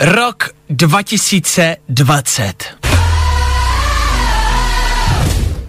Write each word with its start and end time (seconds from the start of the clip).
Rok 0.00 0.50
2020. 0.70 2.64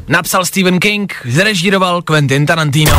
Napsal 0.07 0.45
Stephen 0.45 0.79
King, 0.79 1.13
zrežíroval 1.25 2.01
Quentin 2.01 2.45
Tarantino. 2.45 2.97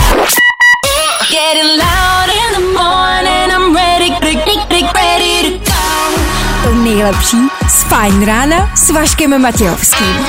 To 6.64 6.74
nejlepší 6.74 7.37
z 7.69 7.83
Fajn 7.83 8.24
rána 8.24 8.76
s 8.76 8.90
Vaškem 8.90 9.42
Matějovským. 9.42 10.26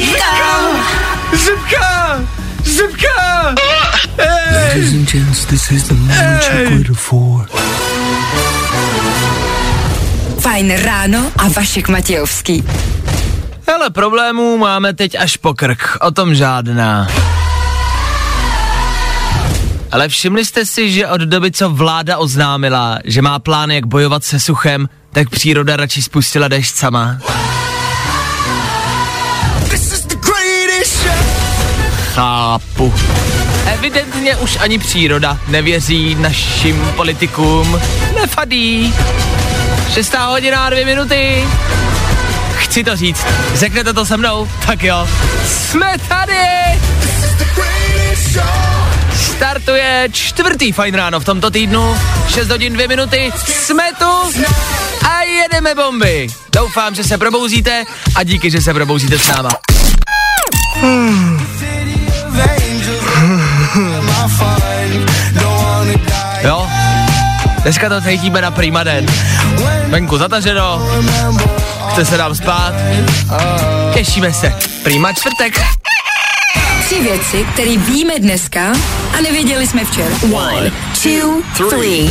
Zipka! 0.00 0.24
Zipka! 1.32 1.89
Ladies 4.80 4.96
and 4.96 5.08
gents, 5.08 5.44
this 5.44 5.70
is 5.70 5.88
the 5.88 5.94
moment 5.94 6.40
you've 6.48 6.70
waited 6.72 6.96
for. 6.96 7.46
Fajn 10.40 10.76
ráno 10.76 11.32
a 11.36 11.48
Vašek 11.48 11.88
Matějovský. 11.88 12.64
Hele, 13.68 13.90
problémů 13.90 14.58
máme 14.58 14.94
teď 14.94 15.16
až 15.18 15.36
po 15.36 15.54
krk, 15.54 15.98
o 16.00 16.10
tom 16.10 16.34
žádná. 16.34 17.08
Ale 19.92 20.08
všimli 20.08 20.44
jste 20.44 20.66
si, 20.66 20.92
že 20.92 21.08
od 21.08 21.20
doby, 21.20 21.52
co 21.52 21.70
vláda 21.70 22.18
oznámila, 22.18 22.98
že 23.04 23.22
má 23.22 23.38
plán, 23.38 23.70
jak 23.70 23.86
bojovat 23.86 24.24
se 24.24 24.40
suchem, 24.40 24.88
tak 25.12 25.30
příroda 25.30 25.76
radši 25.76 26.02
spustila 26.02 26.48
déšť 26.48 26.74
sama. 26.74 27.18
Chápu. 32.14 32.92
Evidentně 33.66 34.36
už 34.36 34.56
ani 34.60 34.78
příroda 34.78 35.38
nevěří 35.48 36.14
našim 36.14 36.92
politikům. 36.96 37.80
Nefadí. 38.14 38.94
Šestá 39.94 40.26
hodina 40.26 40.66
a 40.66 40.70
dvě 40.70 40.84
minuty. 40.84 41.44
Chci 42.56 42.84
to 42.84 42.96
říct. 42.96 43.26
Řeknete 43.54 43.92
to 43.92 44.06
se 44.06 44.16
mnou? 44.16 44.48
Tak 44.66 44.82
jo. 44.82 45.08
Jsme 45.46 45.94
tady! 46.08 46.80
Startuje 49.16 50.08
čtvrtý 50.12 50.72
fajn 50.72 50.94
ráno 50.94 51.20
v 51.20 51.24
tomto 51.24 51.50
týdnu. 51.50 51.96
6 52.28 52.48
hodin 52.48 52.72
2 52.72 52.88
minuty. 52.88 53.32
Jsme 53.46 53.84
tu 53.98 54.40
a 55.08 55.22
jedeme 55.22 55.74
bomby. 55.74 56.26
Doufám, 56.52 56.94
že 56.94 57.04
se 57.04 57.18
probouzíte 57.18 57.84
a 58.14 58.22
díky, 58.22 58.50
že 58.50 58.62
se 58.62 58.74
probouzíte 58.74 59.18
s 59.18 59.28
náma. 59.28 59.50
Jo, 60.82 61.39
dneska 67.62 67.88
to 67.88 68.00
cítíme 68.00 68.40
na 68.40 68.50
prima 68.50 68.84
den. 68.84 69.06
Venku 69.86 70.18
zataženo, 70.18 70.86
chce 71.90 72.04
se 72.04 72.18
nám 72.18 72.34
spát, 72.34 72.74
těšíme 73.94 74.32
se. 74.32 74.54
Prima 74.82 75.12
čtvrtek. 75.12 75.79
Tři 76.90 77.02
věci, 77.02 77.46
které 77.52 77.76
víme 77.76 78.18
dneska 78.18 78.72
a 79.18 79.20
nevěděli 79.20 79.66
jsme 79.66 79.84
včera. 79.84 80.16
One, 80.32 80.72
two, 81.02 81.68
three. 81.68 82.10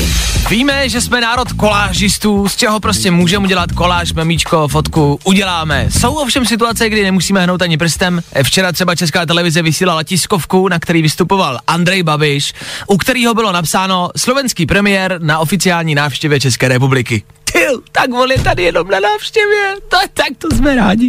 Víme, 0.50 0.90
že 0.90 1.02
jsme 1.02 1.22
národ 1.22 1.52
kolážistů, 1.52 2.50
z 2.50 2.56
čeho 2.56 2.80
prostě 2.80 3.12
můžeme 3.12 3.46
udělat 3.46 3.72
koláž, 3.72 4.14
memíčko, 4.14 4.68
fotku, 4.68 5.20
uděláme. 5.24 5.88
Jsou 6.00 6.14
ovšem 6.14 6.46
situace, 6.46 6.90
kdy 6.90 7.04
nemusíme 7.04 7.44
hnout 7.44 7.62
ani 7.62 7.78
prstem. 7.78 8.22
Včera 8.44 8.72
třeba 8.72 8.96
Česká 8.96 9.26
televize 9.26 9.62
vysílala 9.62 10.04
tiskovku, 10.04 10.68
na 10.68 10.80
který 10.80 11.02
vystupoval 11.02 11.60
Andrej 11.68 12.04
Babiš, 12.04 12.54
u 12.88 12.98
kterého 12.98 13.34
bylo 13.34 13.52
napsáno 13.52 14.10
slovenský 14.18 14.66
premiér 14.66 15.20
na 15.22 15.40
oficiální 15.40 15.96
návštěvě 15.96 16.40
České 16.40 16.68
republiky. 16.68 17.24
Tyl, 17.44 17.82
tak 17.92 18.14
on 18.14 18.32
je 18.32 18.40
tady 18.40 18.64
jenom 18.64 18.88
na 18.88 19.00
návštěvě, 19.00 19.76
to, 19.88 19.98
tak 20.14 20.28
to 20.38 20.56
jsme 20.56 20.76
rádi. 20.76 21.08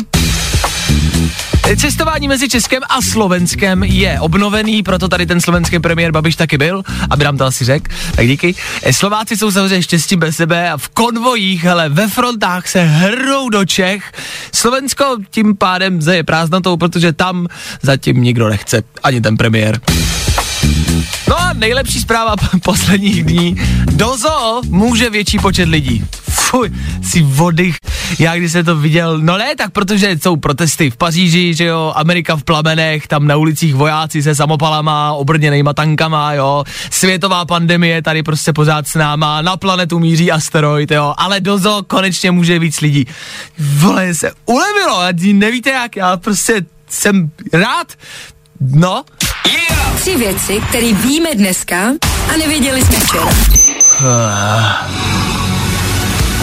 Cestování 1.77 2.29
mezi 2.29 2.48
Českem 2.48 2.83
a 2.89 3.03
Slovenskem 3.03 3.85
je 3.85 4.20
obnovený, 4.20 4.83
proto 4.83 5.08
tady 5.08 5.27
ten 5.27 5.41
slovenský 5.41 5.79
premiér 5.79 6.13
Babiš 6.13 6.36
taky 6.36 6.58
byl, 6.58 6.83
aby 7.11 7.25
nám 7.25 7.39
to 7.39 7.45
asi 7.45 7.64
řekl, 7.64 7.95
tak 8.17 8.27
díky. 8.27 8.55
Slováci 8.91 9.36
jsou 9.36 9.51
samozřejmě 9.51 9.83
štěstí 9.83 10.17
bez 10.17 10.36
sebe 10.36 10.70
a 10.70 10.77
v 10.77 10.89
konvojích, 10.89 11.67
ale 11.67 11.89
ve 11.89 12.09
frontách 12.09 12.69
se 12.69 12.83
hrnou 12.83 13.48
do 13.48 13.64
Čech. 13.64 14.13
Slovensko 14.55 15.17
tím 15.30 15.57
pádem 15.57 16.03
zeje 16.03 16.25
prázdnotou, 16.25 16.77
protože 16.77 17.13
tam 17.13 17.47
zatím 17.83 18.23
nikdo 18.23 18.48
nechce, 18.48 18.83
ani 19.03 19.20
ten 19.20 19.36
premiér. 19.36 19.80
No 21.29 21.41
a 21.41 21.53
nejlepší 21.53 22.01
zpráva 22.01 22.36
posledních 22.63 23.25
dní. 23.25 23.57
Do 23.85 24.17
zoo 24.17 24.63
může 24.69 25.11
větší 25.11 25.39
počet 25.39 25.69
lidí. 25.69 26.05
Fuj, 26.50 26.70
si 27.02 27.22
vody. 27.22 27.72
Já 28.18 28.36
když 28.36 28.52
jsem 28.52 28.64
to 28.64 28.77
viděl, 28.77 29.18
no 29.18 29.38
ne, 29.38 29.56
tak 29.56 29.70
protože 29.70 30.18
jsou 30.22 30.36
protesty 30.36 30.90
v 30.90 30.96
Paříži, 30.96 31.55
že 31.55 31.64
jo, 31.64 31.92
Amerika 31.96 32.36
v 32.36 32.42
plamenech, 32.42 33.06
tam 33.06 33.27
na 33.27 33.36
ulicích 33.36 33.74
vojáci 33.74 34.22
se 34.22 34.34
samopalama, 34.34 35.12
obrněnejma 35.12 35.72
tankama, 35.72 36.33
jo, 36.33 36.64
světová 36.90 37.44
pandemie 37.44 38.02
tady 38.02 38.22
prostě 38.22 38.52
pořád 38.52 38.88
s 38.88 38.94
náma, 38.94 39.42
na 39.42 39.56
planetu 39.56 39.98
míří 39.98 40.33
asteroid, 40.33 40.90
jo, 40.90 41.14
ale 41.16 41.40
do 41.40 41.58
zoo 41.58 41.83
konečně 41.83 42.30
může 42.30 42.58
víc 42.58 42.80
lidí. 42.80 43.06
Vole, 43.58 44.14
se 44.14 44.32
ulevilo, 44.46 45.00
a 45.00 45.08
nevíte 45.32 45.70
jak, 45.70 45.96
já 45.96 46.17
prostě 46.17 46.64
jsem 46.88 47.30
rád, 47.52 47.86
no, 48.61 49.05
Tři 49.96 50.17
věci, 50.17 50.61
které 50.68 50.92
víme 50.92 51.34
dneska 51.34 51.77
a 52.34 52.36
nevěděli 52.36 52.82
jsme 52.82 52.96
včera. 53.00 53.30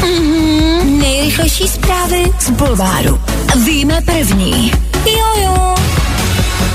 Mhm, 0.01 0.99
nejrychlejší 0.99 1.67
zprávy 1.67 2.23
z 2.39 2.49
Bulváru. 2.49 3.21
Víme 3.65 4.01
první. 4.05 4.71
Jo, 5.05 5.43
jo. 5.43 5.75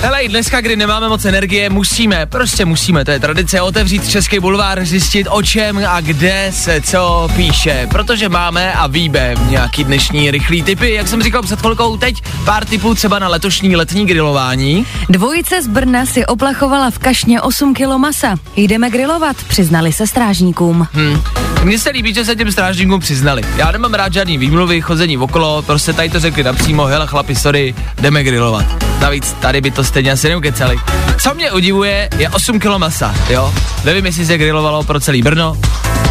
Hele, 0.02 0.22
i 0.22 0.28
dneska, 0.28 0.60
kdy 0.60 0.76
nemáme 0.76 1.08
moc 1.08 1.24
energie, 1.24 1.70
musíme, 1.70 2.26
prostě 2.26 2.64
musíme, 2.64 3.04
to 3.04 3.10
je 3.10 3.20
tradice, 3.20 3.60
otevřít 3.60 4.08
Český 4.08 4.40
bulvár, 4.40 4.84
zjistit 4.84 5.26
o 5.30 5.42
čem 5.42 5.84
a 5.88 6.00
kde 6.00 6.50
se 6.54 6.80
co 6.80 7.28
píše, 7.36 7.86
protože 7.90 8.28
máme 8.28 8.72
a 8.72 8.86
víme 8.86 9.34
nějaký 9.48 9.84
dnešní 9.84 10.30
rychlý 10.30 10.62
typy, 10.62 10.92
jak 10.92 11.08
jsem 11.08 11.22
říkal 11.22 11.42
před 11.42 11.60
chvilkou, 11.60 11.96
teď 11.96 12.22
pár 12.44 12.64
typů 12.64 12.94
třeba 12.94 13.18
na 13.18 13.28
letošní 13.28 13.76
letní 13.76 14.06
grilování. 14.06 14.86
Dvojice 15.08 15.62
z 15.62 15.66
Brna 15.66 16.06
si 16.06 16.26
oplachovala 16.26 16.90
v 16.90 16.98
kašně 16.98 17.40
8 17.40 17.74
kilo 17.74 17.98
masa. 17.98 18.36
Jdeme 18.56 18.90
grilovat, 18.90 19.36
přiznali 19.48 19.92
se 19.92 20.06
strážníkům. 20.06 20.86
Hmm. 20.92 21.22
Mně 21.64 21.78
se 21.78 21.90
líbí, 21.90 22.14
že 22.14 22.24
se 22.24 22.36
těm 22.36 22.52
strážníkům 22.52 23.00
přiznali. 23.00 23.42
Já 23.56 23.72
nemám 23.72 23.94
rád 23.94 24.12
žádný 24.12 24.38
výmluvy, 24.38 24.80
chození 24.80 25.18
okolo, 25.18 25.62
prostě 25.62 25.92
tady 25.92 26.08
to 26.08 26.20
řekli 26.20 26.42
napřímo, 26.42 26.84
hele 26.84 27.06
chlapi, 27.06 27.36
sorry, 27.36 27.74
jdeme 28.00 28.24
grilovat. 28.24 28.64
Navíc 29.00 29.32
tady 29.32 29.60
by 29.60 29.70
to 29.70 29.84
stejně 29.84 30.12
asi 30.12 30.28
neukecali. 30.28 30.76
Co 31.22 31.34
mě 31.34 31.52
udivuje, 31.52 32.08
je 32.18 32.28
8 32.28 32.58
kg 32.58 32.78
masa, 32.78 33.14
jo? 33.30 33.54
Nevím, 33.84 34.06
jestli 34.06 34.26
se 34.26 34.38
grilovalo 34.38 34.84
pro 34.84 35.00
celý 35.00 35.22
Brno, 35.22 35.56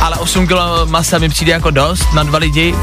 ale 0.01 0.15
8 0.15 0.47
kg 0.47 0.53
masa 0.85 1.17
mi 1.17 1.29
přijde 1.29 1.51
jako 1.51 1.71
dost 1.71 2.13
na 2.13 2.23
dva 2.23 2.37
lidi. 2.37 2.75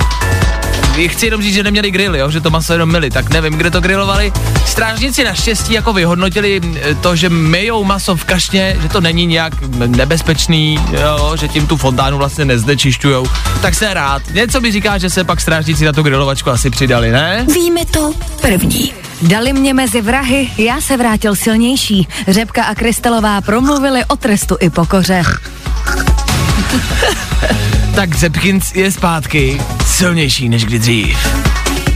Chci 1.09 1.27
jenom 1.27 1.43
říct, 1.43 1.55
že 1.55 1.62
neměli 1.62 1.91
grill, 1.91 2.16
jo? 2.16 2.31
že 2.31 2.41
to 2.41 2.50
maso 2.50 2.72
jenom 2.72 2.93
mili, 2.93 3.11
tak 3.11 3.31
nevím, 3.31 3.53
kde 3.53 3.71
to 3.71 3.81
grilovali. 3.81 4.33
Strážníci 4.66 5.25
naštěstí 5.25 5.72
jako 5.72 5.93
vyhodnotili 5.93 6.61
eh, 6.65 6.94
to, 6.94 7.16
že 7.16 7.28
myjou 7.28 7.84
maso 7.84 8.16
v 8.16 8.25
kašně, 8.25 8.77
že 8.83 8.88
to 8.88 9.00
není 9.00 9.27
nějak 9.27 9.53
nebezpečný, 9.87 10.78
jo? 10.93 11.37
že 11.37 11.49
tím 11.49 11.67
tu 11.67 11.77
fontánu 11.77 12.19
vlastně 12.19 12.44
nezdečišťujou. 12.44 13.27
Tak 13.62 13.75
se 13.75 13.94
rád. 13.94 14.22
Něco 14.33 14.61
mi 14.61 14.72
říká, 14.72 14.99
že 14.99 15.11
se 15.11 15.25
pak 15.25 15.41
strážníci 15.41 15.84
na 15.84 15.93
tu 15.93 16.03
grilovačku 16.03 16.50
asi 16.50 16.71
přidali, 16.71 17.11
ne? 17.11 17.47
Víme 17.55 17.84
to 17.84 18.12
první. 18.41 18.93
Dali 19.22 19.53
mě 19.53 19.75
mezi 19.75 20.00
vrahy, 20.00 20.50
já 20.59 20.81
se 20.81 20.97
vrátil 20.97 21.37
silnější. 21.37 22.09
Řepka 22.28 22.65
a 22.65 22.75
Krystalová 22.75 23.41
promluvili 23.41 24.05
o 24.05 24.17
trestu 24.17 24.56
i 24.61 24.71
pokoře. 24.71 25.22
tak 27.99 28.17
Zepkins 28.17 28.75
je 28.75 28.93
zpátky, 28.93 29.61
silnější 29.87 30.49
než 30.49 30.65
kdy 30.65 30.79
dřív. 30.79 31.19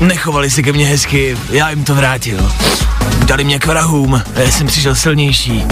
Nechovali 0.00 0.50
si 0.50 0.62
ke 0.62 0.72
mně 0.72 0.86
hezky, 0.86 1.36
já 1.50 1.70
jim 1.70 1.84
to 1.84 1.94
vrátil. 1.94 2.52
Dali 3.26 3.44
mě 3.44 3.58
k 3.58 3.66
vrahům, 3.66 4.22
já 4.34 4.50
jsem 4.50 4.66
přišel 4.66 4.94
silnější. 4.94 5.64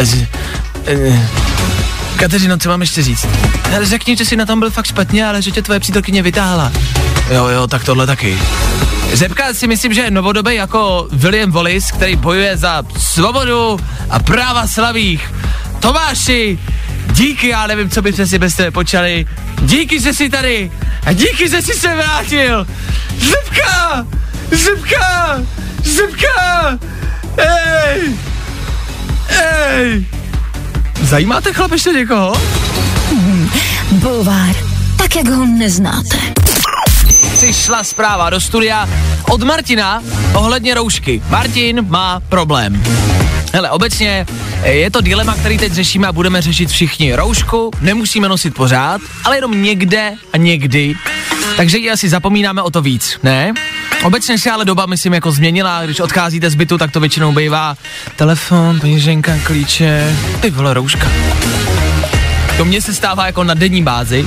Z, 0.00 0.26
eh, 0.86 1.28
Kateřino, 2.16 2.58
co 2.58 2.68
mám 2.68 2.80
ještě 2.80 3.02
říct? 3.02 3.26
Řekni, 3.82 4.16
že 4.16 4.24
jsi 4.24 4.36
na 4.36 4.46
tom 4.46 4.60
byl 4.60 4.70
fakt 4.70 4.86
špatně, 4.86 5.26
ale 5.26 5.42
že 5.42 5.50
tě 5.50 5.62
tvoje 5.62 5.80
přítelkyně 5.80 6.22
vytáhla. 6.22 6.72
Jo, 7.30 7.48
jo, 7.48 7.66
tak 7.66 7.84
tohle 7.84 8.06
taky. 8.06 8.38
Řepka 9.12 9.54
si 9.54 9.66
myslím, 9.66 9.94
že 9.94 10.00
je 10.00 10.10
novodobý 10.10 10.54
jako 10.54 11.08
William 11.12 11.50
Wallace, 11.50 11.92
který 11.92 12.16
bojuje 12.16 12.56
za 12.56 12.82
svobodu 12.98 13.80
a 14.10 14.18
práva 14.18 14.66
slavých. 14.66 15.34
Tomáši, 15.80 16.58
díky, 17.12 17.48
já 17.48 17.66
nevím, 17.66 17.90
co 17.90 18.02
byste 18.02 18.26
si 18.26 18.38
bez 18.38 18.54
tebe 18.54 18.70
počali. 18.70 19.26
Díky, 19.62 20.00
že 20.00 20.14
jsi 20.14 20.30
tady 20.30 20.72
a 21.06 21.12
díky, 21.12 21.48
že 21.48 21.62
jsi 21.62 21.72
se 21.72 21.94
vrátil. 21.94 22.66
Řepka! 23.18 24.06
Řepka! 24.52 25.40
Řepka! 25.82 26.78
Ej! 27.36 28.16
Ej! 29.28 30.06
Zajímáte 31.02 31.52
chlap 31.52 31.72
ještě 31.72 31.90
někoho? 31.90 32.34
Bulvár. 33.90 34.56
Tak, 34.96 35.16
jak 35.16 35.28
ho 35.28 35.46
neznáte. 35.46 36.16
Přišla 37.32 37.84
zpráva 37.84 38.30
do 38.30 38.40
studia 38.40 38.88
od 39.30 39.42
Martina 39.42 40.02
ohledně 40.34 40.74
roušky. 40.74 41.22
Martin 41.28 41.86
má 41.88 42.20
problém. 42.20 42.82
Hele, 43.52 43.70
obecně 43.70 44.26
je 44.64 44.90
to 44.90 45.00
dilema, 45.00 45.34
který 45.34 45.58
teď 45.58 45.72
řešíme 45.72 46.06
a 46.06 46.12
budeme 46.12 46.42
řešit 46.42 46.70
všichni. 46.70 47.14
Roušku 47.14 47.70
nemusíme 47.80 48.28
nosit 48.28 48.54
pořád, 48.54 49.00
ale 49.24 49.36
jenom 49.36 49.62
někde 49.62 50.12
a 50.32 50.36
někdy. 50.36 50.94
Takže 51.56 51.78
ji 51.78 51.90
asi 51.90 52.08
zapomínáme 52.08 52.62
o 52.62 52.70
to 52.70 52.82
víc, 52.82 53.18
ne? 53.22 53.52
Obecně 54.04 54.38
se 54.38 54.50
ale 54.50 54.64
doba, 54.64 54.86
myslím, 54.86 55.14
jako 55.14 55.32
změnila. 55.32 55.84
Když 55.84 56.00
odcházíte 56.00 56.50
z 56.50 56.54
bytu, 56.54 56.78
tak 56.78 56.90
to 56.90 57.00
většinou 57.00 57.32
bývá 57.32 57.76
telefon, 58.16 58.80
peněženka, 58.80 59.32
klíče, 59.44 60.16
ty 60.40 60.50
vole, 60.50 60.74
rouška. 60.74 61.10
To 62.56 62.64
mně 62.64 62.82
se 62.82 62.94
stává 62.94 63.26
jako 63.26 63.44
na 63.44 63.54
denní 63.54 63.82
bázi. 63.82 64.26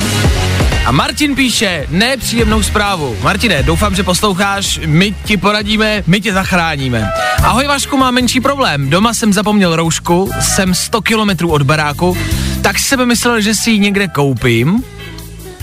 A 0.86 0.92
Martin 0.92 1.36
píše 1.36 1.88
nepříjemnou 1.90 2.64
zprávu. 2.64 3.18
Martine, 3.22 3.64
doufám, 3.64 3.96
že 3.96 4.04
posloucháš, 4.04 4.80
my 4.86 5.16
ti 5.24 5.38
poradíme, 5.38 6.04
my 6.08 6.22
tě 6.22 6.34
zachráníme. 6.34 7.12
Ahoj 7.44 7.68
Vašku, 7.68 7.98
mám 7.98 8.14
menší 8.14 8.42
problém. 8.42 8.90
Doma 8.90 9.14
jsem 9.14 9.34
zapomněl 9.34 9.76
roušku, 9.76 10.32
jsem 10.40 10.74
100 10.74 11.02
kilometrů 11.02 11.52
od 11.52 11.62
baráku, 11.62 12.18
tak 12.62 12.80
jsem 12.80 13.06
myslel, 13.06 13.42
že 13.42 13.56
si 13.56 13.72
ji 13.72 13.80
někde 13.80 14.08
koupím, 14.08 14.84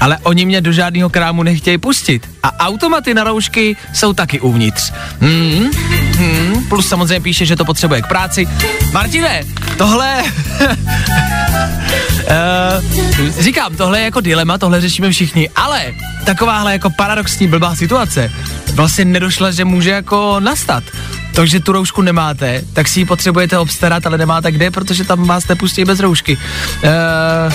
ale 0.01 0.19
oni 0.23 0.45
mě 0.45 0.61
do 0.61 0.73
žádného 0.73 1.11
krámu 1.11 1.43
nechtějí 1.43 1.79
pustit. 1.79 2.31
A 2.43 2.67
automaty 2.67 3.15
na 3.15 3.25
roušky 3.25 3.77
jsou 3.95 4.13
taky 4.13 4.41
uvnitř. 4.41 4.93
Hmm, 5.21 5.71
hmm, 6.17 6.65
plus 6.69 6.89
samozřejmě 6.89 7.21
píše, 7.21 7.47
že 7.47 7.57
to 7.57 7.65
potřebuje 7.65 8.03
k 8.03 8.07
práci. 8.07 8.49
Martine, 8.93 9.45
tohle... 9.79 10.23
uh, 12.25 13.29
říkám, 13.41 13.77
tohle 13.77 13.99
je 13.99 14.05
jako 14.05 14.21
dilema, 14.21 14.59
tohle 14.59 14.81
řešíme 14.81 15.11
všichni, 15.11 15.49
ale 15.57 15.95
takováhle 16.25 16.73
jako 16.73 16.91
paradoxní 16.97 17.49
blbá 17.49 17.77
situace 17.77 18.33
vlastně 18.75 19.05
nedošla, 19.05 19.51
že 19.51 19.65
může 19.65 19.91
jako 19.91 20.41
nastat. 20.41 20.85
To, 21.35 21.47
že 21.47 21.61
tu 21.61 21.73
roušku 21.73 22.03
nemáte, 22.03 22.63
tak 22.73 22.89
si 22.89 23.01
ji 23.01 23.05
potřebujete 23.05 23.59
obstarat, 23.59 24.07
ale 24.07 24.19
nemáte 24.19 24.53
kde, 24.53 24.71
protože 24.71 25.05
tam 25.05 25.25
vás 25.25 25.49
nepustí 25.49 25.85
bez 25.85 26.01
roušky. 26.01 26.39
Uh, 26.85 27.53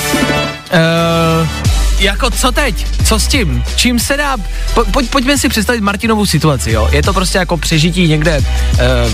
uh, 0.74 1.67
jako 2.00 2.30
co 2.30 2.52
teď? 2.52 2.88
Co 3.06 3.20
s 3.20 3.28
tím? 3.28 3.64
Čím 3.76 4.00
se 4.00 4.18
dá? 4.18 4.38
Po, 4.74 4.86
pojď, 4.86 5.10
pojďme 5.10 5.38
si 5.38 5.50
představit 5.50 5.82
Martinovou 5.82 6.26
situaci, 6.26 6.72
jo. 6.72 6.90
Je 6.92 7.04
to 7.04 7.14
prostě 7.14 7.38
jako 7.38 7.58
přežití 7.58 8.08
někde 8.08 8.38
uh, 8.38 8.46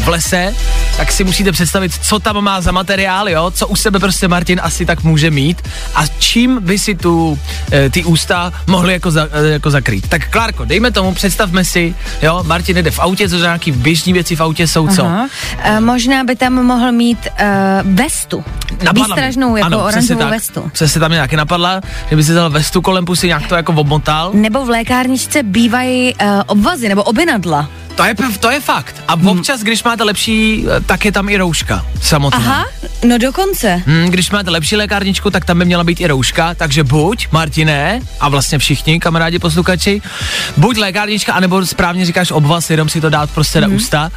v 0.03 0.07
lese, 0.07 0.53
tak 0.97 1.11
si 1.11 1.23
musíte 1.23 1.51
představit, 1.51 1.91
co 2.01 2.19
tam 2.19 2.41
má 2.41 2.61
za 2.61 2.71
materiál, 2.71 3.29
jo, 3.29 3.51
co 3.51 3.67
u 3.67 3.75
sebe 3.75 3.99
prostě 3.99 4.27
Martin 4.27 4.59
asi 4.63 4.85
tak 4.85 5.03
může 5.03 5.31
mít 5.31 5.61
a 5.95 6.07
čím 6.19 6.59
by 6.61 6.79
si 6.79 6.95
tu 6.95 7.31
uh, 7.31 7.39
ty 7.91 8.03
ústa 8.03 8.53
mohli 8.67 8.93
jako, 8.93 9.11
za, 9.11 9.23
uh, 9.23 9.29
jako 9.45 9.71
zakrýt. 9.71 10.09
Tak 10.09 10.29
Klárko, 10.29 10.65
dejme 10.65 10.91
tomu, 10.91 11.13
představme 11.13 11.65
si, 11.65 11.95
jo, 12.21 12.43
Martin 12.43 12.77
jde 12.77 12.91
v 12.91 12.99
autě, 12.99 13.29
co 13.29 13.37
nějaký 13.37 13.71
běžní 13.71 14.13
věci 14.13 14.35
v 14.35 14.41
autě 14.41 14.67
jsou, 14.67 14.87
co? 14.87 15.05
Aha. 15.05 15.27
E, 15.63 15.79
možná 15.79 16.23
by 16.23 16.35
tam 16.35 16.53
mohl 16.53 16.91
mít 16.91 17.27
uh, 17.27 17.93
vestu. 17.93 18.43
Napadla 18.83 18.93
mě. 18.93 19.03
Výstražnou, 19.03 19.55
jako 19.55 19.65
Ano, 19.65 19.83
oranžovou 19.83 20.19
tak. 20.19 20.29
vestu. 20.29 20.71
Přesně 20.73 20.99
tam 21.01 21.09
mě 21.09 21.15
nějaký 21.15 21.35
napadla, 21.35 21.81
že 22.09 22.15
by 22.15 22.23
si 22.23 22.33
dal 22.33 22.49
vestu 22.49 22.72
kolem 22.81 23.05
pusy, 23.05 23.27
nějak 23.27 23.47
to 23.47 23.55
jako 23.55 23.73
obmotal. 23.73 24.31
Nebo 24.33 24.65
v 24.65 24.69
lékárničce 24.69 25.43
bývají 25.43 26.13
uh, 26.13 26.29
obvazy 26.47 26.89
nebo 26.89 27.03
obinadla. 27.03 27.69
To 27.95 28.03
je, 28.03 28.15
to 28.39 28.51
je 28.51 28.59
fakt. 28.59 28.95
A 29.07 29.13
občas, 29.25 29.61
když 29.61 29.83
máte 29.83 30.03
lepší, 30.03 30.65
eh, 30.77 30.81
tak 30.81 31.05
je 31.05 31.11
tam 31.11 31.29
i 31.29 31.37
rouška 31.37 31.85
samotná. 32.01 32.39
Aha, 32.39 32.65
no 33.07 33.17
dokonce. 33.17 33.81
Hmm, 33.85 34.05
když 34.09 34.31
máte 34.31 34.49
lepší 34.49 34.75
lékárničku, 34.75 35.29
tak 35.29 35.45
tam 35.45 35.59
by 35.59 35.65
měla 35.65 35.83
být 35.83 36.01
i 36.01 36.07
rouška, 36.07 36.53
takže 36.53 36.83
buď, 36.83 37.27
Martine, 37.31 37.99
a 38.19 38.29
vlastně 38.29 38.57
všichni 38.59 38.99
kamarádi 38.99 39.39
posluchači, 39.39 40.01
buď 40.57 40.77
lékárnička, 40.77 41.33
anebo 41.33 41.65
správně 41.65 42.05
říkáš 42.05 42.31
obvaz, 42.31 42.69
jenom 42.69 42.89
si 42.89 43.01
to 43.01 43.09
dát 43.09 43.29
prostě 43.31 43.61
Mhm. 43.61 43.69
na 43.69 43.75
ústa. 43.75 44.11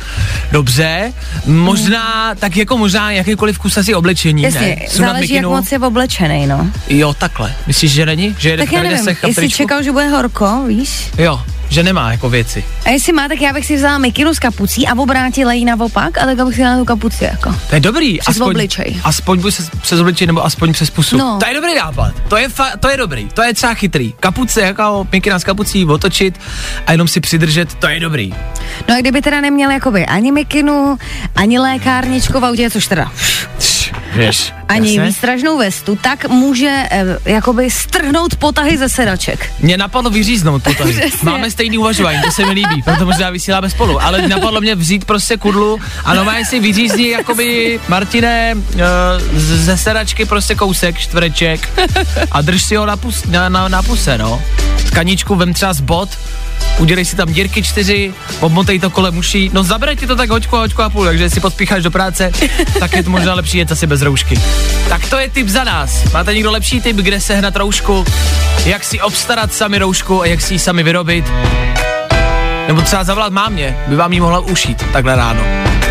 Dobře, 0.52 1.12
možná, 1.46 2.34
tak 2.34 2.56
jako 2.56 2.78
možná 2.78 3.10
jakýkoliv 3.10 3.58
kus 3.58 3.76
asi 3.78 3.94
oblečení, 3.94 4.42
Jasně, 4.42 4.60
ne? 4.60 4.76
Záleží, 4.90 5.34
jak 5.34 5.44
moc 5.44 5.72
je 5.72 5.78
oblečený, 5.78 6.46
no. 6.46 6.70
Jo, 6.88 7.14
takhle. 7.14 7.54
Myslíš, 7.66 7.92
že 7.92 8.06
není? 8.06 8.36
Že 8.38 8.48
jede 8.48 8.62
Tak 8.62 8.70
v 8.70 8.72
já 8.72 8.82
nevím, 8.82 9.06
jestli 9.26 9.50
čekal, 9.50 9.82
že 9.82 9.92
bude 9.92 10.08
horko, 10.08 10.64
víš? 10.66 11.10
Jo, 11.18 11.40
že 11.68 11.82
nemá 11.82 12.10
jako 12.10 12.30
věci. 12.30 12.64
A 12.84 12.90
jestli 12.90 13.12
má, 13.12 13.28
tak 13.28 13.40
já 13.40 13.52
bych 13.52 13.66
si 13.66 13.76
vzala 13.76 13.98
mikinu 13.98 14.34
s 14.34 14.38
kapucí 14.38 14.86
a 14.88 14.94
obrátila 14.98 15.52
ji 15.52 15.64
naopak 15.64 16.18
a 16.18 16.26
tak 16.26 16.38
abych 16.38 16.54
si 16.54 16.62
dala 16.62 16.76
tu 16.78 16.84
kapuci 16.84 17.24
jako. 17.24 17.54
To 17.68 17.74
je 17.74 17.80
dobrý. 17.80 18.18
Přes 18.18 18.40
obličej. 18.40 18.96
Aspoň 19.04 19.40
buď 19.40 19.54
se, 19.54 19.62
přes 19.82 20.00
obličej, 20.00 20.26
nebo 20.26 20.44
aspoň 20.44 20.72
přes 20.72 20.90
pusu. 20.90 21.16
No. 21.18 21.38
To 21.40 21.48
je 21.48 21.54
dobrý 21.54 21.74
nápad. 21.74 22.14
To 22.28 22.36
je, 22.36 22.48
fa- 22.48 22.76
to 22.80 22.88
je 22.88 22.96
dobrý. 22.96 23.28
To 23.34 23.42
je 23.42 23.54
třeba 23.54 23.74
chytrý. 23.74 24.14
Kapuce, 24.20 24.60
jako 24.60 25.06
mikina 25.12 25.38
s 25.38 25.44
kapucí, 25.44 25.84
otočit 25.84 26.40
a 26.86 26.92
jenom 26.92 27.08
si 27.08 27.20
přidržet, 27.20 27.74
to 27.74 27.88
je 27.88 28.00
dobrý. 28.00 28.34
No 28.88 28.94
a 28.94 29.00
kdyby 29.00 29.22
teda 29.22 29.40
neměl 29.40 29.70
jakoby 29.70 30.06
ani 30.06 30.32
mikinu, 30.32 30.98
ani 31.36 31.58
lékárničku 31.58 32.40
v 32.40 32.44
autě, 32.44 32.70
což 32.70 32.86
teda 32.86 33.12
Víš. 34.16 34.52
ani 34.68 34.88
jasně. 34.88 35.02
výstražnou 35.10 35.58
vestu, 35.58 35.96
tak 35.96 36.28
může 36.28 36.82
eh, 36.90 37.04
jakoby 37.24 37.70
strhnout 37.70 38.36
potahy 38.36 38.78
ze 38.78 38.88
sedaček. 38.88 39.52
Mě 39.60 39.76
napadlo 39.76 40.10
vyříznout. 40.10 40.62
Přesně. 40.72 41.10
Máme 41.22 41.50
stejný 41.50 41.78
uvažování, 41.78 42.22
to 42.22 42.30
se 42.30 42.46
mi 42.46 42.52
líbí, 42.52 42.82
proto 42.82 43.04
možná 43.06 43.30
vysíláme 43.30 43.70
spolu. 43.70 44.02
Ale 44.02 44.28
napadlo 44.28 44.60
mě 44.60 44.74
vzít 44.74 45.04
prostě 45.04 45.36
kudlu 45.36 45.78
a 46.04 46.14
normálně 46.14 46.44
si 46.44 46.60
vyřízni 46.60 47.08
jakoby 47.10 47.80
Martine 47.88 48.54
z- 49.32 49.64
ze 49.64 49.76
sedačky 49.76 50.24
prostě 50.24 50.54
kousek, 50.54 50.98
čtvereček 50.98 51.68
a 52.30 52.40
drž 52.42 52.62
si 52.62 52.76
ho 52.76 52.86
na, 52.86 52.96
pus, 52.96 53.24
na, 53.24 53.48
na, 53.48 53.68
na 53.68 53.82
puse, 53.82 54.18
no. 54.18 54.42
Tkaničku 54.86 55.34
vem 55.34 55.54
třeba 55.54 55.72
z 55.72 55.80
bot, 55.80 56.08
udělej 56.78 57.04
si 57.04 57.16
tam 57.16 57.32
dírky 57.32 57.62
čtyři, 57.62 58.14
obmotej 58.40 58.78
to 58.78 58.90
kolem 58.90 59.18
uší, 59.18 59.50
no 59.52 59.62
zabere 59.62 59.96
ti 59.96 60.06
to 60.06 60.16
tak 60.16 60.30
hoďku 60.30 60.56
a 60.56 60.58
hoďku 60.58 60.82
a 60.82 60.90
půl, 60.90 61.04
takže 61.04 61.30
si 61.30 61.40
pospícháš 61.40 61.82
do 61.82 61.90
práce, 61.90 62.30
tak 62.80 62.92
je 62.92 63.02
to 63.02 63.10
možná 63.10 63.34
lepší 63.34 63.58
jet 63.58 63.72
asi 63.72 63.86
bez 63.86 64.02
roušky. 64.02 64.40
Tak 64.88 65.06
to 65.10 65.18
je 65.18 65.28
tip 65.28 65.48
za 65.48 65.64
nás. 65.64 66.12
Máte 66.12 66.34
někdo 66.34 66.50
lepší 66.50 66.80
tip, 66.80 66.96
kde 66.96 67.20
sehnat 67.20 67.56
roušku, 67.56 68.04
jak 68.64 68.84
si 68.84 69.00
obstarat 69.00 69.54
sami 69.54 69.78
roušku 69.78 70.22
a 70.22 70.26
jak 70.26 70.40
si 70.40 70.54
ji 70.54 70.58
sami 70.58 70.82
vyrobit? 70.82 71.32
Nebo 72.66 72.82
třeba 72.82 73.04
zavolat 73.04 73.32
mámě, 73.32 73.76
by 73.86 73.96
vám 73.96 74.12
ji 74.12 74.20
mohla 74.20 74.40
ušít 74.40 74.84
takhle 74.92 75.16
ráno. 75.16 75.40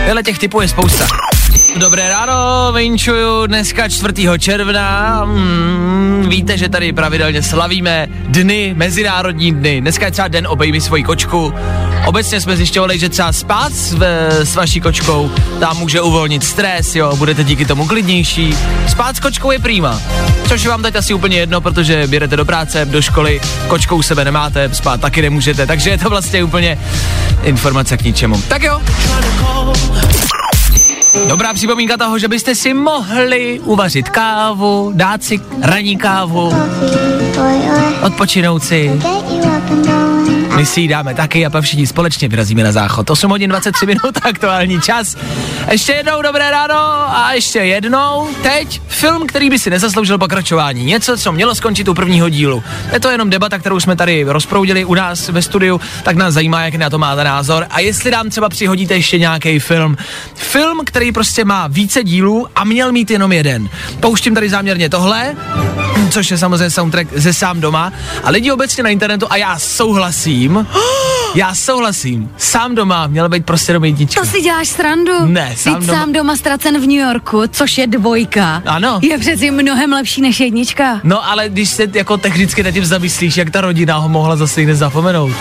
Těhle 0.06 0.24
těch 0.24 0.40
typů 0.40 0.62
je 0.62 0.68
spousta. 0.68 1.35
Dobré 1.76 2.10
ráno, 2.10 2.72
vinčuju 2.76 3.48
dneska 3.48 3.90
4. 3.90 4.14
června. 4.40 5.22
Hmm, 5.24 6.26
víte, 6.30 6.58
že 6.58 6.70
tady 6.70 6.94
pravidelně 6.94 7.44
slavíme 7.44 8.08
dny, 8.28 8.74
mezinárodní 8.78 9.52
dny. 9.52 9.82
Dneska 9.82 10.06
je 10.06 10.12
třeba 10.12 10.28
den 10.28 10.48
obejmi 10.48 10.82
svoji 10.82 11.04
kočku. 11.04 11.54
Obecně 12.06 12.42
jsme 12.42 12.58
zjišťovali, 12.58 13.00
že 13.00 13.10
třeba 13.10 13.32
spát 13.32 13.74
s, 13.74 13.98
s 14.44 14.56
vaší 14.56 14.82
kočkou, 14.82 15.32
tam 15.60 15.78
může 15.78 16.02
uvolnit 16.02 16.44
stres, 16.44 16.96
jo, 16.96 17.16
budete 17.16 17.44
díky 17.44 17.66
tomu 17.66 17.88
klidnější. 17.88 18.58
Spát 18.88 19.16
s 19.16 19.20
kočkou 19.20 19.52
je 19.52 19.60
prýma. 19.60 20.02
Což 20.48 20.64
je 20.64 20.70
vám 20.70 20.82
teď 20.82 20.96
asi 20.96 21.14
úplně 21.14 21.38
jedno, 21.38 21.62
protože 21.62 22.08
běrete 22.08 22.38
do 22.38 22.46
práce, 22.46 22.86
do 22.86 23.02
školy, 23.02 23.42
kočkou 23.68 24.02
sebe 24.02 24.26
nemáte, 24.26 24.70
spát 24.74 25.02
taky 25.02 25.22
nemůžete, 25.22 25.68
takže 25.68 25.90
je 25.90 25.98
to 25.98 26.10
vlastně 26.10 26.44
úplně 26.44 26.78
informace 27.44 27.98
k 27.98 28.04
ničemu. 28.04 28.42
Tak 28.48 28.64
jo. 28.64 28.82
Dobrá 31.28 31.54
připomínka 31.54 31.98
toho, 31.98 32.20
že 32.20 32.28
byste 32.28 32.56
si 32.56 32.74
mohli 32.74 33.60
uvařit 33.60 34.10
kávu, 34.10 34.92
dát 34.96 35.24
si 35.24 35.40
ranní 35.62 35.98
kávu, 35.98 36.54
odpočinout 38.02 38.64
si. 38.64 38.92
My 40.56 40.66
si 40.66 40.82
ji 40.82 40.88
dáme 40.88 41.16
taky 41.16 41.46
a 41.46 41.50
pak 41.50 41.64
všichni 41.64 41.88
společně 41.88 42.28
vyrazíme 42.28 42.64
na 42.64 42.72
záchod. 42.72 43.10
8 43.10 43.32
hodin 43.32 43.50
23 43.50 43.86
minut, 43.86 44.18
aktuální 44.22 44.82
čas. 44.82 45.16
Ještě 45.72 45.92
jednou 45.92 46.22
dobré 46.22 46.52
ráno 46.52 46.76
a 47.18 47.34
ještě 47.34 47.60
jednou 47.60 48.28
teď 48.44 48.82
film, 48.88 49.28
který 49.28 49.50
by 49.50 49.60
si 49.60 49.70
nezasloužil 49.70 50.18
pokračování. 50.18 50.86
Něco, 50.86 51.18
co 51.18 51.32
mělo 51.32 51.56
skončit 51.56 51.88
u 51.88 51.94
prvního 51.94 52.30
dílu. 52.30 52.64
Je 52.94 53.00
to 53.00 53.10
jenom 53.10 53.30
debata, 53.30 53.60
kterou 53.60 53.80
jsme 53.80 53.96
tady 53.96 54.24
rozproudili 54.24 54.86
u 54.86 54.94
nás 54.94 55.30
ve 55.30 55.42
studiu, 55.42 55.82
tak 56.04 56.16
nás 56.16 56.34
zajímá, 56.34 56.62
jak 56.62 56.76
na 56.76 56.90
to 56.90 56.98
máte 56.98 57.24
názor. 57.24 57.68
A 57.70 57.80
jestli 57.80 58.12
nám 58.12 58.30
třeba 58.30 58.50
přihodíte 58.50 58.94
ještě 58.94 59.20
nějaký 59.20 59.60
film. 59.60 59.98
Film, 60.36 60.82
který 60.86 61.12
prostě 61.12 61.46
má 61.46 61.68
více 61.68 62.04
dílů 62.04 62.48
a 62.56 62.64
měl 62.64 62.92
mít 62.92 63.12
jenom 63.12 63.32
jeden. 63.32 63.70
Pouštím 64.00 64.36
tady 64.36 64.50
záměrně 64.50 64.90
tohle, 64.90 65.36
což 66.10 66.32
je 66.32 66.38
samozřejmě 66.38 66.70
soundtrack 66.70 67.08
ze 67.14 67.34
sám 67.34 67.62
doma. 67.62 67.94
A 68.24 68.30
lidi 68.30 68.52
obecně 68.52 68.84
na 68.84 68.90
internetu, 68.90 69.26
a 69.30 69.36
já 69.36 69.60
souhlasím, 69.60 70.68
já 71.36 71.56
souhlasím, 71.56 72.32
sám 72.38 72.76
doma 72.76 73.08
měl 73.08 73.30
být 73.30 73.46
prostě 73.46 73.80
jednička. 73.84 74.22
To 74.22 74.28
si 74.28 74.42
děláš 74.42 74.68
srandu? 74.68 75.26
Ne, 75.26 75.54
sám 75.58 75.74
Vždyť 75.76 75.90
doma- 75.90 76.00
sám 76.00 76.14
doma 76.14 76.36
ztracen 76.36 76.78
v 76.78 76.82
New 76.82 77.08
Yorku, 77.08 77.42
což 77.52 77.78
je 77.78 77.88
dvojka. 77.88 78.64
Ano. 78.66 79.00
Je 79.02 79.18
přeci 79.18 79.52
mnohem 79.52 79.94
lepší 79.94 80.22
než 80.22 80.40
jednička. 80.40 81.00
No 81.04 81.30
ale 81.30 81.50
když 81.50 81.70
se 81.70 81.88
jako 81.94 82.18
technicky 82.18 82.64
nad 82.64 82.72
tím 82.72 82.86
zamyslíš, 82.86 83.38
jak 83.38 83.50
ta 83.50 83.62
rodina 83.62 83.98
ho 83.98 84.10
mohla 84.10 84.36
zase 84.36 84.60
někde 84.60 84.76
zapomenout. 84.76 85.32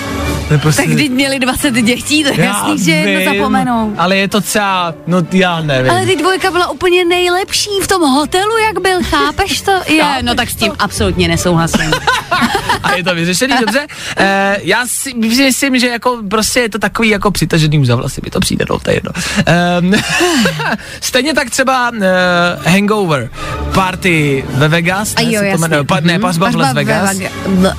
To 0.49 0.55
je 0.55 0.59
prostě... 0.59 0.83
Tak 0.83 0.91
když 0.91 1.09
měli 1.11 1.39
20 1.39 1.71
dětí, 1.75 2.25
to 2.25 2.29
je 2.31 2.41
Já 2.41 2.45
jasný, 2.45 2.85
že 2.85 2.91
jedno 2.91 3.33
zapomenou. 3.33 3.95
Ale 3.99 4.17
je 4.17 4.29
to 4.29 4.41
třeba, 4.41 4.95
no 5.07 5.19
já 5.33 5.61
nevím. 5.61 5.91
Ale 5.91 6.07
ty 6.07 6.17
dvojka 6.17 6.51
byla 6.51 6.71
úplně 6.71 7.05
nejlepší 7.05 7.71
v 7.83 7.89
tom 7.89 8.03
hotelu, 8.03 8.59
jak 8.59 8.83
byl, 8.83 8.99
chápeš 9.11 9.61
to? 9.61 9.73
Je, 9.89 10.05
no 10.23 10.35
tak 10.35 10.51
s 10.51 10.55
tím 10.55 10.73
absolutně 10.79 11.29
nesouhlasím. 11.29 11.91
A 12.83 12.95
je 12.97 13.05
to 13.05 13.15
vyřešený, 13.15 13.55
dobře. 13.61 13.87
E, 14.17 14.57
já 14.63 14.87
si 14.87 15.15
myslím, 15.15 15.79
že 15.79 15.89
jako 15.89 16.19
prostě 16.31 16.61
je 16.61 16.69
to 16.69 16.79
takový 16.79 17.09
jako 17.09 17.31
přitažený 17.31 17.87
za 17.87 17.97
vlasy, 17.97 18.21
mi 18.25 18.31
to 18.31 18.41
přijde, 18.41 18.65
no, 18.71 18.79
to 18.79 18.91
je 18.91 18.97
jedno. 18.97 19.11
E, 19.47 19.81
stejně 21.01 21.35
tak 21.35 21.51
třeba 21.51 21.91
e, 22.03 22.71
Hangover, 22.71 23.31
party 23.75 24.45
ve 24.49 24.69
Vegas, 24.69 25.13
A 25.17 25.21
jo, 25.21 25.41
se 25.41 25.53
to 25.53 25.59
jmenuje, 25.59 25.85
pa, 25.85 26.01
ne, 26.01 26.13
Mhm. 26.13 26.21
pařba 26.23 26.51
v 26.51 26.57
Las 26.57 26.69
ve 26.73 26.75
Vegas. 26.75 27.17
Ve, 27.47 27.73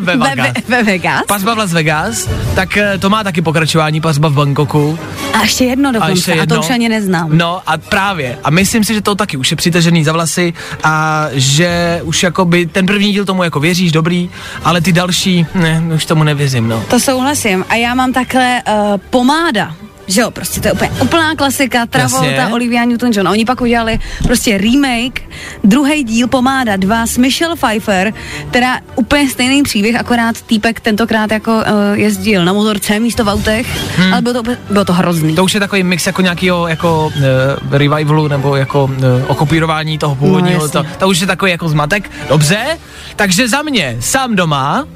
ve, 0.00 0.16
Ve, 0.16 0.16
Vegas. 0.16 0.46
ve, 0.68 0.76
ve 0.76 0.82
Vegas. 0.82 1.22
Pařba 1.26 1.54
v 1.54 1.58
Las 1.58 1.72
Vegas, 1.72 2.11
tak 2.54 2.76
eh, 2.76 2.98
to 2.98 3.10
má 3.10 3.24
taky 3.24 3.42
pokračování, 3.42 4.00
pařba 4.00 4.28
v 4.28 4.32
Bangkoku. 4.32 4.98
A 5.32 5.42
ještě 5.42 5.64
jedno 5.64 5.88
A 5.88 5.92
dokonce, 5.92 6.12
ještě 6.12 6.32
a, 6.32 6.34
jedno. 6.34 6.56
to 6.56 6.62
už 6.62 6.70
ani 6.70 6.88
neznám. 6.88 7.28
No 7.32 7.62
a 7.66 7.78
právě. 7.78 8.38
A 8.44 8.50
myslím 8.50 8.84
si, 8.84 8.94
že 8.94 9.00
to 9.00 9.14
taky 9.14 9.36
už 9.36 9.50
je 9.50 9.56
přitažený 9.56 10.04
za 10.04 10.12
vlasy 10.12 10.52
a 10.84 11.26
že 11.32 12.00
už 12.04 12.22
jakoby 12.22 12.66
ten 12.66 12.86
první 12.86 13.12
díl 13.12 13.24
tomu 13.24 13.42
jako 13.42 13.60
věříš, 13.60 13.92
dobrý, 13.92 14.30
ale 14.64 14.80
ty 14.80 14.92
další, 14.92 15.46
ne, 15.54 15.82
už 15.94 16.04
tomu 16.06 16.24
nevěřím, 16.24 16.68
no. 16.68 16.84
To 16.90 17.00
souhlasím. 17.00 17.64
A 17.68 17.74
já 17.74 17.94
mám 17.94 18.12
takhle 18.12 18.62
uh, 18.68 18.96
pomáda. 19.10 19.74
Že 20.06 20.20
jo, 20.20 20.30
prostě 20.30 20.60
to 20.60 20.68
je 20.68 20.72
úplně 20.72 20.90
úplná 21.00 21.34
klasika, 21.34 21.86
Travolta, 21.86 22.26
Jasně. 22.26 22.54
Olivia 22.54 22.84
Newton-John. 22.84 23.30
Oni 23.30 23.44
pak 23.44 23.60
udělali 23.60 23.98
prostě 24.22 24.58
remake, 24.58 25.22
druhý 25.64 26.04
díl 26.04 26.28
Pomáda 26.28 26.76
2 26.76 27.06
s 27.06 27.18
Michelle 27.18 27.56
Pfeiffer, 27.56 28.12
která 28.50 28.78
úplně 28.94 29.30
stejný 29.30 29.62
příběh, 29.62 29.96
akorát 29.96 30.42
týpek 30.42 30.80
tentokrát 30.80 31.30
jako 31.30 31.54
uh, 31.54 31.62
jezdil 31.94 32.44
na 32.44 32.52
motorce 32.52 33.00
místo 33.00 33.24
v 33.24 33.28
autech, 33.28 33.66
hmm. 33.96 34.12
ale 34.12 34.22
bylo 34.22 34.42
to, 34.42 34.52
bylo 34.70 34.84
to 34.84 34.92
hrozný. 34.92 35.34
To 35.34 35.44
už 35.44 35.54
je 35.54 35.60
takový 35.60 35.82
mix 35.82 36.06
jako 36.06 36.22
nějakého 36.22 36.68
jako 36.68 37.12
uh, 37.16 37.22
revivalu 37.70 38.28
nebo 38.28 38.56
jako 38.56 38.84
uh, 38.84 38.90
okopírování 39.26 39.98
toho 39.98 40.14
původního, 40.14 40.62
No, 40.62 40.68
to, 40.68 40.84
to 40.98 41.08
už 41.08 41.20
je 41.20 41.26
takový 41.26 41.50
jako 41.50 41.68
zmatek. 41.68 42.10
Dobře, 42.28 42.78
takže 43.16 43.48
za 43.48 43.62
mě 43.62 43.96
sám 44.00 44.36
doma 44.36 44.86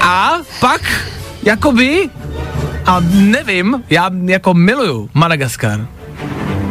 a 0.00 0.32
pak 0.60 0.80
jakoby 1.42 2.10
a 2.86 3.02
nevím, 3.10 3.82
já 3.90 4.10
jako 4.24 4.54
miluju 4.54 5.10
Madagaskar. 5.14 5.86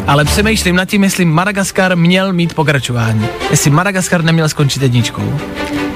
Ale 0.08 0.26
přemýšlím 0.26 0.76
nad 0.76 0.86
tím, 0.86 1.04
jestli 1.04 1.26
Madagaskar 1.26 1.96
měl 1.96 2.34
mít 2.34 2.54
pokračování. 2.54 3.28
Jestli 3.52 3.72
Madagaskar 3.72 4.24
neměl 4.24 4.50
skončit 4.50 4.82
jedničkou. 4.82 5.40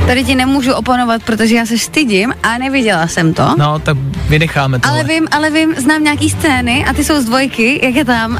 Tady 0.07 0.23
ti 0.23 0.35
nemůžu 0.35 0.73
oponovat, 0.73 1.23
protože 1.23 1.55
já 1.55 1.65
se 1.65 1.77
stydím 1.77 2.33
a 2.43 2.57
neviděla 2.57 3.07
jsem 3.07 3.33
to. 3.33 3.55
No, 3.57 3.79
tak 3.79 3.97
vynecháme 4.29 4.79
to. 4.79 4.89
Ale 4.89 5.03
vím, 5.03 5.27
ale 5.31 5.49
vím, 5.49 5.75
znám 5.77 6.03
nějaký 6.03 6.29
scény 6.29 6.85
a 6.85 6.93
ty 6.93 7.03
jsou 7.03 7.21
z 7.21 7.25
dvojky, 7.25 7.79
jak 7.83 7.95
je 7.95 8.05
tam 8.05 8.31
uh, 8.31 8.39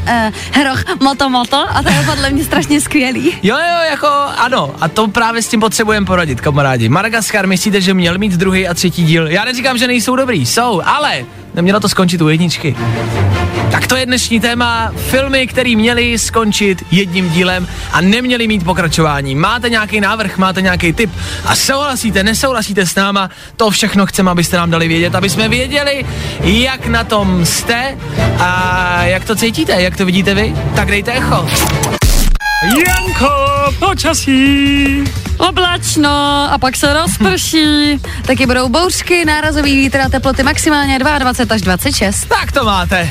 Heroch 0.52 0.84
Moto 1.00 1.30
Moto 1.30 1.56
a 1.70 1.82
to 1.82 1.88
je 1.88 2.02
podle 2.06 2.30
mě 2.30 2.44
strašně 2.44 2.80
skvělý. 2.80 3.32
Jo, 3.42 3.56
jo, 3.56 3.76
jako 3.90 4.06
ano, 4.36 4.74
a 4.80 4.88
to 4.88 5.08
právě 5.08 5.42
s 5.42 5.48
tím 5.48 5.60
potřebujeme 5.60 6.06
poradit, 6.06 6.40
kamarádi. 6.40 6.88
Madagaskar, 6.88 7.46
myslíte, 7.46 7.80
že 7.80 7.94
měl 7.94 8.18
mít 8.18 8.32
druhý 8.32 8.68
a 8.68 8.74
třetí 8.74 9.04
díl? 9.04 9.28
Já 9.28 9.44
neříkám, 9.44 9.78
že 9.78 9.86
nejsou 9.86 10.16
dobrý, 10.16 10.46
jsou, 10.46 10.82
ale 10.84 11.24
nemělo 11.54 11.80
to 11.80 11.88
skončit 11.88 12.20
u 12.20 12.28
jedničky. 12.28 12.76
Tak 13.70 13.86
to 13.86 13.96
je 13.96 14.06
dnešní 14.06 14.40
téma. 14.40 14.92
Filmy, 14.96 15.46
které 15.46 15.76
měly 15.76 16.18
skončit 16.18 16.82
jedním 16.90 17.30
dílem 17.30 17.68
a 17.92 18.00
neměly 18.00 18.48
mít 18.48 18.64
pokračování. 18.64 19.34
Máte 19.34 19.70
nějaký 19.70 20.00
návrh, 20.00 20.38
máte 20.38 20.62
nějaký 20.62 20.92
tip 20.92 21.10
a 21.44 21.54
souhlasíte, 21.54 22.22
nesouhlasíte 22.22 22.86
s 22.86 22.94
náma, 22.94 23.30
to 23.56 23.70
všechno 23.70 24.06
chceme, 24.06 24.30
abyste 24.30 24.56
nám 24.56 24.70
dali 24.70 24.88
vědět, 24.88 25.14
aby 25.14 25.30
jsme 25.30 25.48
věděli, 25.48 26.04
jak 26.40 26.86
na 26.86 27.04
tom 27.04 27.46
jste 27.46 27.98
a 28.38 29.02
jak 29.02 29.24
to 29.24 29.36
cítíte, 29.36 29.82
jak 29.82 29.96
to 29.96 30.06
vidíte 30.06 30.34
vy. 30.34 30.54
Tak 30.74 30.88
dejte 30.88 31.12
echo. 31.12 31.48
Janko, 32.62 33.30
počasí. 33.78 35.04
Oblačno 35.38 36.48
a 36.50 36.58
pak 36.60 36.76
se 36.76 36.92
rozprší. 36.92 38.00
Taky 38.26 38.46
budou 38.46 38.68
bouřky, 38.68 39.24
nárazový 39.24 39.76
vítr 39.76 40.00
a 40.00 40.08
teploty 40.08 40.42
maximálně 40.42 40.98
22 40.98 41.54
až 41.54 41.60
26. 41.62 42.26
Tak 42.26 42.52
to 42.52 42.64
máte. 42.64 43.10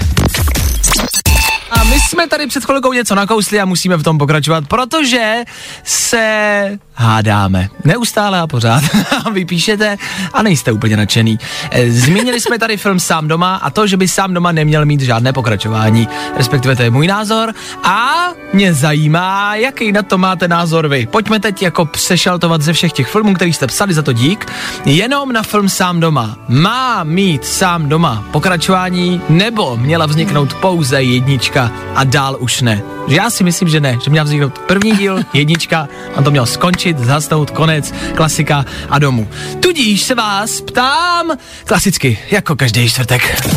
A 1.72 1.84
my 1.84 2.00
jsme 2.00 2.28
tady 2.28 2.48
před 2.48 2.66
chvilkou 2.66 2.94
něco 2.94 3.16
nakousli 3.16 3.60
a 3.60 3.66
musíme 3.66 3.98
v 3.98 4.04
tom 4.04 4.18
pokračovat, 4.18 4.64
protože 4.68 5.36
se 5.84 6.78
hádáme. 6.96 7.70
Neustále 7.84 8.40
a 8.40 8.48
pořád. 8.48 8.84
Vy 9.34 9.46
píšete 9.46 9.98
a 10.34 10.42
nejste 10.42 10.72
úplně 10.72 10.98
nadšený. 10.98 11.40
Eh, 11.72 11.92
Zmínili 11.92 12.42
jsme 12.42 12.60
tady 12.60 12.78
film 12.78 13.00
Sám 13.00 13.28
doma 13.28 13.56
a 13.56 13.70
to, 13.70 13.88
že 13.88 13.98
by 13.98 14.08
Sám 14.08 14.34
doma 14.34 14.52
neměl 14.52 14.86
mít 14.86 15.02
žádné 15.02 15.34
pokračování. 15.34 16.08
Respektive 16.38 16.76
to 16.76 16.84
je 16.84 16.90
můj 16.90 17.08
názor. 17.08 17.54
A 17.84 18.28
mě 18.54 18.74
zajímá, 18.74 19.56
jaký 19.56 19.92
na 19.92 20.04
to 20.04 20.18
máte 20.18 20.48
názor 20.48 20.88
vy. 20.88 21.06
Pojďme 21.06 21.40
teď 21.40 21.62
jako 21.62 21.86
přešaltovat 21.86 22.62
ze 22.62 22.74
všech 22.74 22.94
těch 22.94 23.08
filmů, 23.08 23.34
který 23.34 23.54
jste 23.54 23.68
psali 23.68 23.94
za 23.94 24.02
to 24.02 24.14
dík. 24.14 24.52
Jenom 24.86 25.32
na 25.32 25.44
film 25.44 25.70
Sám 25.70 26.00
doma. 26.00 26.38
Má 26.48 27.04
mít 27.04 27.46
Sám 27.46 27.90
doma 27.90 28.24
pokračování 28.32 29.22
nebo 29.30 29.78
měla 29.78 30.06
vzniknout 30.06 30.54
pouze 30.54 31.04
jednička 31.04 31.59
a 31.96 32.04
dál 32.04 32.38
už 32.40 32.62
ne. 32.62 32.82
Že 33.08 33.16
Já 33.16 33.30
si 33.30 33.44
myslím, 33.44 33.70
že 33.70 33.80
ne, 33.80 33.98
že 34.04 34.10
měla 34.12 34.24
vzniknout 34.24 34.60
první 34.60 34.92
díl, 34.92 35.20
jednička, 35.34 35.88
a 36.16 36.22
to 36.22 36.32
měl 36.32 36.46
skončit, 36.46 37.00
zhasnout, 37.00 37.52
konec, 37.52 37.94
klasika 38.16 38.66
a 38.90 39.00
domů. 39.00 39.28
Tudíž 39.60 40.02
se 40.02 40.16
vás 40.16 40.62
ptám 40.62 41.32
klasicky, 41.66 42.20
jako 42.32 42.56
každý 42.56 42.90
čtvrtek. 42.90 43.50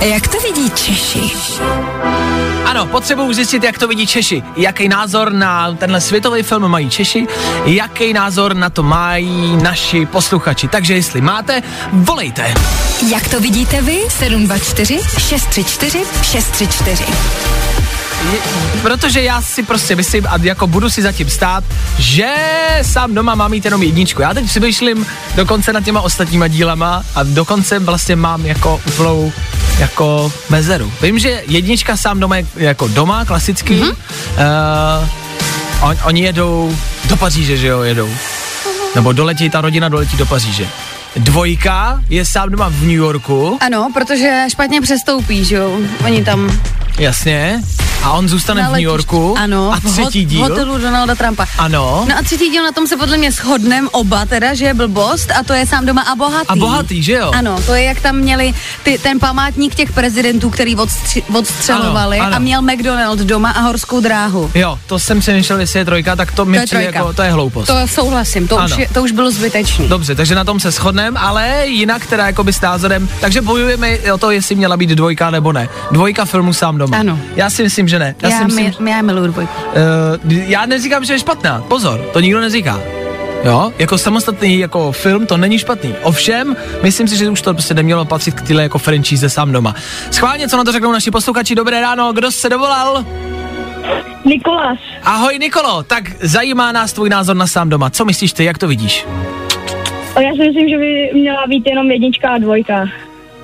Jak 0.00 0.28
to 0.28 0.40
vidí 0.40 0.70
Češi? 0.70 1.32
Ano, 2.68 2.86
potřebuju 2.86 3.32
zjistit, 3.32 3.64
jak 3.64 3.78
to 3.78 3.88
vidí 3.88 4.06
Češi. 4.06 4.42
Jaký 4.56 4.88
názor 4.88 5.32
na 5.32 5.72
tenhle 5.74 6.00
světový 6.00 6.42
film 6.42 6.68
mají 6.68 6.90
Češi, 6.90 7.26
jaký 7.64 8.12
názor 8.12 8.54
na 8.56 8.70
to 8.70 8.82
mají 8.82 9.56
naši 9.62 10.06
posluchači. 10.06 10.68
Takže 10.68 10.94
jestli 10.94 11.20
máte, 11.20 11.62
volejte. 11.92 12.54
Jak 13.10 13.28
to 13.28 13.40
vidíte 13.40 13.82
vy? 13.82 13.98
724 14.08 15.00
634 15.18 15.98
634. 16.22 17.04
Je- 18.32 18.38
Protože 18.82 19.22
já 19.22 19.42
si 19.42 19.62
prostě 19.62 19.96
myslím 19.96 20.26
a 20.26 20.36
jako 20.42 20.66
budu 20.66 20.90
si 20.90 21.02
zatím 21.02 21.30
stát, 21.30 21.64
že 21.98 22.26
sám 22.82 23.14
doma 23.14 23.34
mám 23.34 23.50
mít 23.50 23.64
jenom 23.64 23.82
jedničku. 23.82 24.22
Já 24.22 24.34
teď 24.34 24.46
přemýšlím 24.46 25.06
dokonce 25.36 25.72
nad 25.72 25.84
těma 25.84 26.00
ostatníma 26.00 26.48
dílama 26.48 27.02
a 27.14 27.22
dokonce 27.22 27.78
vlastně 27.78 28.16
mám 28.16 28.46
jako 28.46 28.80
úplnou 28.86 29.32
jako 29.78 30.32
mezeru. 30.50 30.92
Vím, 31.02 31.18
že 31.18 31.42
jednička 31.48 31.96
sám 31.96 32.20
doma 32.20 32.36
je 32.36 32.46
jako 32.56 32.88
doma, 32.88 33.24
klasicky. 33.24 33.74
Mm-hmm. 33.74 33.94
Uh, 35.80 35.88
on, 35.88 35.96
oni 36.04 36.20
jedou 36.22 36.76
do 37.08 37.16
Paříže, 37.16 37.56
že 37.56 37.66
jo, 37.66 37.82
jedou. 37.82 38.10
Nebo 38.94 39.12
doletí, 39.12 39.50
ta 39.50 39.60
rodina 39.60 39.88
doletí 39.88 40.16
do 40.16 40.26
Paříže. 40.26 40.68
Dvojka 41.16 42.00
je 42.08 42.24
sám 42.24 42.50
doma 42.50 42.68
v 42.68 42.80
New 42.80 42.90
Yorku, 42.90 43.58
Ano, 43.60 43.90
protože 43.94 44.44
špatně 44.50 44.80
přestoupí, 44.80 45.44
že 45.44 45.56
jo? 45.56 45.78
Oni 46.04 46.24
tam 46.24 46.60
jasně. 46.98 47.62
A 48.02 48.12
on 48.12 48.28
zůstane 48.28 48.62
na 48.62 48.68
v 48.68 48.72
New 48.72 48.80
Yorku. 48.80 49.36
Ano, 49.38 49.72
a 49.72 49.80
třetí 49.80 50.26
v 50.26 50.28
díl. 50.28 50.42
hotelu 50.42 50.78
Donalda 50.78 51.14
Trumpa. 51.14 51.46
Ano. 51.58 52.04
No 52.08 52.18
a 52.18 52.22
třetí 52.22 52.50
díl 52.50 52.62
na 52.62 52.72
tom 52.72 52.86
se 52.86 52.96
podle 52.96 53.16
mě 53.16 53.32
shodnem 53.32 53.88
oba 53.92 54.24
teda, 54.26 54.54
že 54.54 54.64
je 54.64 54.74
blbost 54.74 55.30
a 55.30 55.42
to 55.42 55.52
je 55.52 55.66
sám 55.66 55.86
doma 55.86 56.02
a 56.02 56.14
bohatý. 56.14 56.46
A 56.48 56.56
bohatý, 56.56 57.02
že 57.02 57.12
jo? 57.12 57.30
Ano, 57.34 57.62
to 57.66 57.74
je 57.74 57.82
jak 57.82 58.00
tam 58.00 58.16
měli 58.16 58.54
ty, 58.82 58.98
ten 58.98 59.18
památník 59.20 59.74
těch 59.74 59.92
prezidentů, 59.92 60.50
který 60.50 60.76
odstři, 60.76 61.22
odstřelovali 61.38 62.18
Ano, 62.18 62.26
ano. 62.26 62.36
a 62.36 62.38
měl 62.38 62.62
McDonald 62.62 63.18
doma 63.20 63.50
a 63.50 63.60
horskou 63.60 64.00
dráhu. 64.00 64.50
Jo, 64.54 64.78
to 64.86 64.98
jsem 64.98 65.20
přemýšlel, 65.20 65.60
jestli 65.60 65.78
je 65.78 65.84
trojka, 65.84 66.16
tak 66.16 66.32
to 66.32 66.44
mi 66.44 66.56
To 66.56 66.60
je 66.62 66.66
přijde 66.66 66.84
jako, 66.84 67.12
to 67.12 67.22
je 67.22 67.30
hloupost. 67.30 67.66
To 67.66 67.74
souhlasím, 67.88 68.48
to 68.48 68.56
už, 68.56 68.62
Ano. 68.62 68.76
je, 68.78 68.88
to 68.92 69.02
už 69.02 69.12
bylo 69.12 69.30
zbytečný. 69.30 69.88
Dobře, 69.88 70.14
takže 70.14 70.34
na 70.34 70.44
tom 70.44 70.60
se 70.60 70.70
shodneme, 70.70 71.20
ale 71.20 71.62
jinak 71.66 72.06
teda 72.06 72.26
jakoby 72.26 72.52
s 72.52 72.60
názorem, 72.60 73.08
takže 73.20 73.40
bojujeme 73.42 73.98
o 74.12 74.18
to, 74.18 74.30
jestli 74.30 74.54
měla 74.54 74.76
být 74.76 74.90
dvojka 74.90 75.30
nebo 75.30 75.52
ne. 75.52 75.68
Dvojka 75.90 76.24
filmu 76.24 76.52
sám 76.52 76.78
doma. 76.78 76.98
Ano. 76.98 77.18
Já 77.36 77.50
si 77.50 77.62
myslím, 77.62 77.87
že 77.88 77.98
ne. 77.98 78.14
Já, 78.22 78.28
já, 78.28 78.38
si 78.38 78.44
myslím, 78.44 78.72
mi, 78.78 78.90
já 78.90 79.02
miluju 79.02 79.26
dvojku. 79.26 79.52
uh, 80.26 80.32
já 80.32 80.66
neříkám, 80.66 81.04
že 81.04 81.12
je 81.12 81.18
špatná. 81.18 81.64
Pozor, 81.68 82.00
to 82.12 82.20
nikdo 82.20 82.40
neříká. 82.40 82.80
Jo, 83.44 83.72
jako 83.78 83.98
samostatný 83.98 84.58
jako 84.58 84.92
film 84.92 85.26
to 85.26 85.36
není 85.36 85.58
špatný. 85.58 85.94
Ovšem, 86.02 86.56
myslím 86.82 87.08
si, 87.08 87.16
že 87.16 87.30
už 87.30 87.42
to 87.42 87.54
prostě 87.54 87.74
nemělo 87.74 88.04
patřit 88.04 88.34
k 88.34 88.42
tyhle 88.42 88.62
jako 88.62 88.78
franchise 88.78 89.30
sám 89.30 89.52
doma. 89.52 89.74
Schválně, 90.10 90.48
co 90.48 90.56
na 90.56 90.64
to 90.64 90.72
řeknou 90.72 90.92
naši 90.92 91.10
posluchači. 91.10 91.54
Dobré 91.54 91.80
ráno, 91.80 92.12
kdo 92.12 92.30
se 92.30 92.48
dovolal? 92.48 93.04
Nikolas, 94.24 94.78
Ahoj 95.02 95.38
Nikolo, 95.38 95.82
tak 95.82 96.04
zajímá 96.20 96.72
nás 96.72 96.92
tvůj 96.92 97.08
názor 97.08 97.36
na 97.36 97.46
sám 97.46 97.68
doma. 97.68 97.90
Co 97.90 98.04
myslíš 98.04 98.32
ty, 98.32 98.44
jak 98.44 98.58
to 98.58 98.68
vidíš? 98.68 99.06
já 100.20 100.32
si 100.32 100.38
myslím, 100.38 100.68
že 100.68 100.78
by 100.78 101.10
měla 101.14 101.46
být 101.46 101.66
jenom 101.66 101.90
jednička 101.90 102.28
a 102.28 102.38
dvojka. 102.38 102.86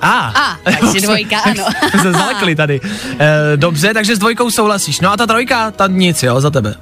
A, 0.05 0.33
A, 0.35 0.57
takže 0.63 1.01
dvojka, 1.07 1.39
ano. 1.39 1.65
Jsme 1.89 1.99
se 2.01 2.11
zalekli 2.19 2.55
tady. 2.55 2.81
E, 3.19 3.57
dobře, 3.57 3.93
takže 3.93 4.15
s 4.15 4.19
dvojkou 4.19 4.51
souhlasíš. 4.51 4.99
No 4.99 5.11
a 5.11 5.17
ta 5.17 5.25
trojka, 5.27 5.71
ta 5.71 5.87
nic, 5.87 6.23
jo, 6.23 6.41
za 6.41 6.49
tebe. 6.49 6.75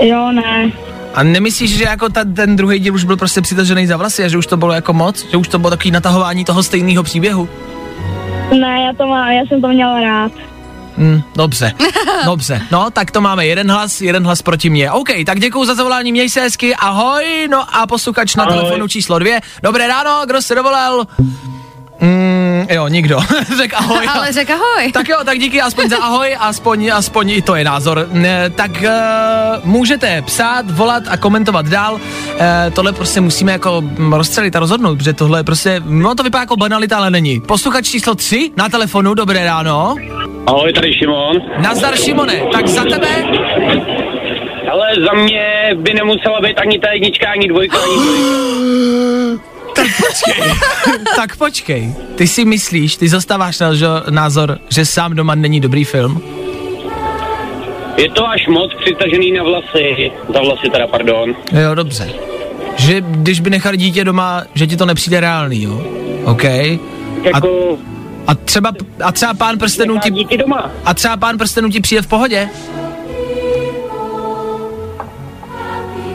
Jo, 0.00 0.32
ne. 0.32 0.72
A 1.14 1.22
nemyslíš, 1.22 1.76
že 1.78 1.84
jako 1.84 2.08
ta, 2.08 2.24
ten 2.36 2.56
druhý 2.56 2.78
díl 2.78 2.94
už 2.94 3.04
byl 3.04 3.16
prostě 3.16 3.40
přitažený 3.40 3.86
za 3.86 3.96
vlasy 3.96 4.24
a 4.24 4.28
že 4.28 4.38
už 4.38 4.46
to 4.46 4.56
bylo 4.56 4.72
jako 4.72 4.92
moc? 4.92 5.30
Že 5.30 5.36
už 5.36 5.48
to 5.48 5.58
bylo 5.58 5.70
takový 5.70 5.90
natahování 5.90 6.44
toho 6.44 6.62
stejného 6.62 7.02
příběhu? 7.02 7.48
Ne, 8.60 8.82
já 8.86 8.92
to 8.98 9.06
mám, 9.06 9.28
já 9.30 9.42
jsem 9.48 9.60
to 9.62 9.68
měla 9.68 10.00
rád. 10.00 10.32
Hmm, 10.98 11.22
dobře, 11.36 11.72
dobře. 12.24 12.62
No, 12.70 12.90
tak 12.90 13.10
to 13.10 13.20
máme 13.20 13.46
jeden 13.46 13.70
hlas, 13.70 14.00
jeden 14.00 14.24
hlas 14.24 14.42
proti 14.42 14.70
mně. 14.70 14.90
OK, 14.90 15.08
tak 15.26 15.40
děkuji 15.40 15.64
za 15.64 15.74
zavolání, 15.74 16.12
měj 16.12 16.30
se 16.30 16.40
hezky, 16.40 16.74
ahoj. 16.76 17.48
No 17.50 17.76
a 17.76 17.86
posluchač 17.86 18.36
na 18.36 18.44
Ahoj. 18.44 18.56
telefonu 18.58 18.88
číslo 18.88 19.18
dvě. 19.18 19.40
Dobré 19.62 19.86
ráno, 19.88 20.22
kdo 20.26 20.42
se 20.42 20.54
dovolal? 20.54 21.04
Mm, 22.04 22.66
jo, 22.70 22.88
nikdo. 22.88 23.18
Řek 23.56 23.74
ahoj. 23.74 24.06
Ale 24.14 24.32
řek 24.32 24.50
ahoj. 24.50 24.92
Tak 24.92 25.08
jo, 25.08 25.16
tak 25.24 25.38
díky 25.38 25.60
aspoň 25.60 25.88
za 25.88 25.96
ahoj, 25.96 26.36
aspoň, 26.40 26.90
aspoň 26.94 27.30
i 27.30 27.42
to 27.42 27.54
je 27.54 27.64
názor. 27.64 28.08
Ne, 28.12 28.50
tak 28.50 28.70
uh, 28.70 29.64
můžete 29.64 30.22
psát, 30.22 30.70
volat 30.70 31.02
a 31.08 31.16
komentovat 31.16 31.66
dál. 31.66 31.94
Uh, 31.94 32.00
tohle 32.74 32.92
prostě 32.92 33.20
musíme 33.20 33.52
jako 33.52 33.80
mm, 33.80 34.12
rozstřelit 34.12 34.56
a 34.56 34.58
rozhodnout, 34.58 34.96
protože 34.96 35.12
tohle 35.12 35.38
je 35.38 35.44
prostě, 35.44 35.82
no 35.84 36.14
to 36.14 36.22
vypadá 36.22 36.40
jako 36.42 36.56
banalita, 36.56 36.96
ale 36.96 37.10
není. 37.10 37.40
Posluchač 37.40 37.86
číslo 37.86 38.14
3 38.14 38.50
na 38.56 38.68
telefonu, 38.68 39.14
dobré 39.14 39.44
ráno. 39.44 39.94
Ahoj, 40.46 40.72
tady 40.72 40.92
Šimon. 40.92 41.36
Nazdar 41.58 41.96
Šimone, 41.96 42.42
tak 42.52 42.68
za 42.68 42.84
tebe 42.84 43.08
Ale 44.72 44.88
za 45.06 45.12
mě 45.12 45.70
by 45.74 45.94
nemusela 45.94 46.40
být 46.40 46.58
ani 46.58 46.78
ta 46.78 46.92
jednička, 46.92 47.28
ani 47.30 47.48
dvojka, 47.48 47.78
ani 47.78 47.94
dvojka. 47.94 49.43
tak 51.16 51.36
počkej. 51.36 51.94
Ty 52.14 52.26
si 52.28 52.44
myslíš, 52.44 52.96
ty 52.96 53.08
zastáváš 53.08 53.58
názor, 53.58 54.02
názor, 54.10 54.58
že 54.68 54.86
sám 54.86 55.14
doma 55.14 55.34
není 55.34 55.60
dobrý 55.60 55.84
film? 55.84 56.22
Je 57.96 58.10
to 58.10 58.28
až 58.28 58.46
moc 58.48 58.70
přitažený 58.84 59.32
na 59.32 59.42
vlasy, 59.42 60.12
za 60.34 60.40
vlasy 60.40 60.70
teda, 60.72 60.86
pardon. 60.86 61.34
Jo, 61.52 61.74
dobře. 61.74 62.08
Že 62.76 63.00
když 63.00 63.40
by 63.40 63.50
nechal 63.50 63.76
dítě 63.76 64.04
doma, 64.04 64.42
že 64.54 64.66
ti 64.66 64.76
to 64.76 64.86
nepřijde 64.86 65.20
reálný, 65.20 65.62
jo? 65.62 65.82
OK. 66.24 66.44
A, 66.44 66.78
Jako, 67.22 67.78
a 68.26 68.34
třeba, 68.34 68.72
a 69.04 69.12
třeba 69.12 69.34
pán 69.34 69.58
prstenů 69.58 69.98
ti, 69.98 70.10
díky 70.10 70.38
doma. 70.38 70.70
a 70.84 70.94
třeba 70.94 71.16
pán 71.16 71.38
prstenů 71.38 71.68
ti 71.70 71.80
přijde 71.80 72.02
v 72.02 72.06
pohodě? 72.06 72.48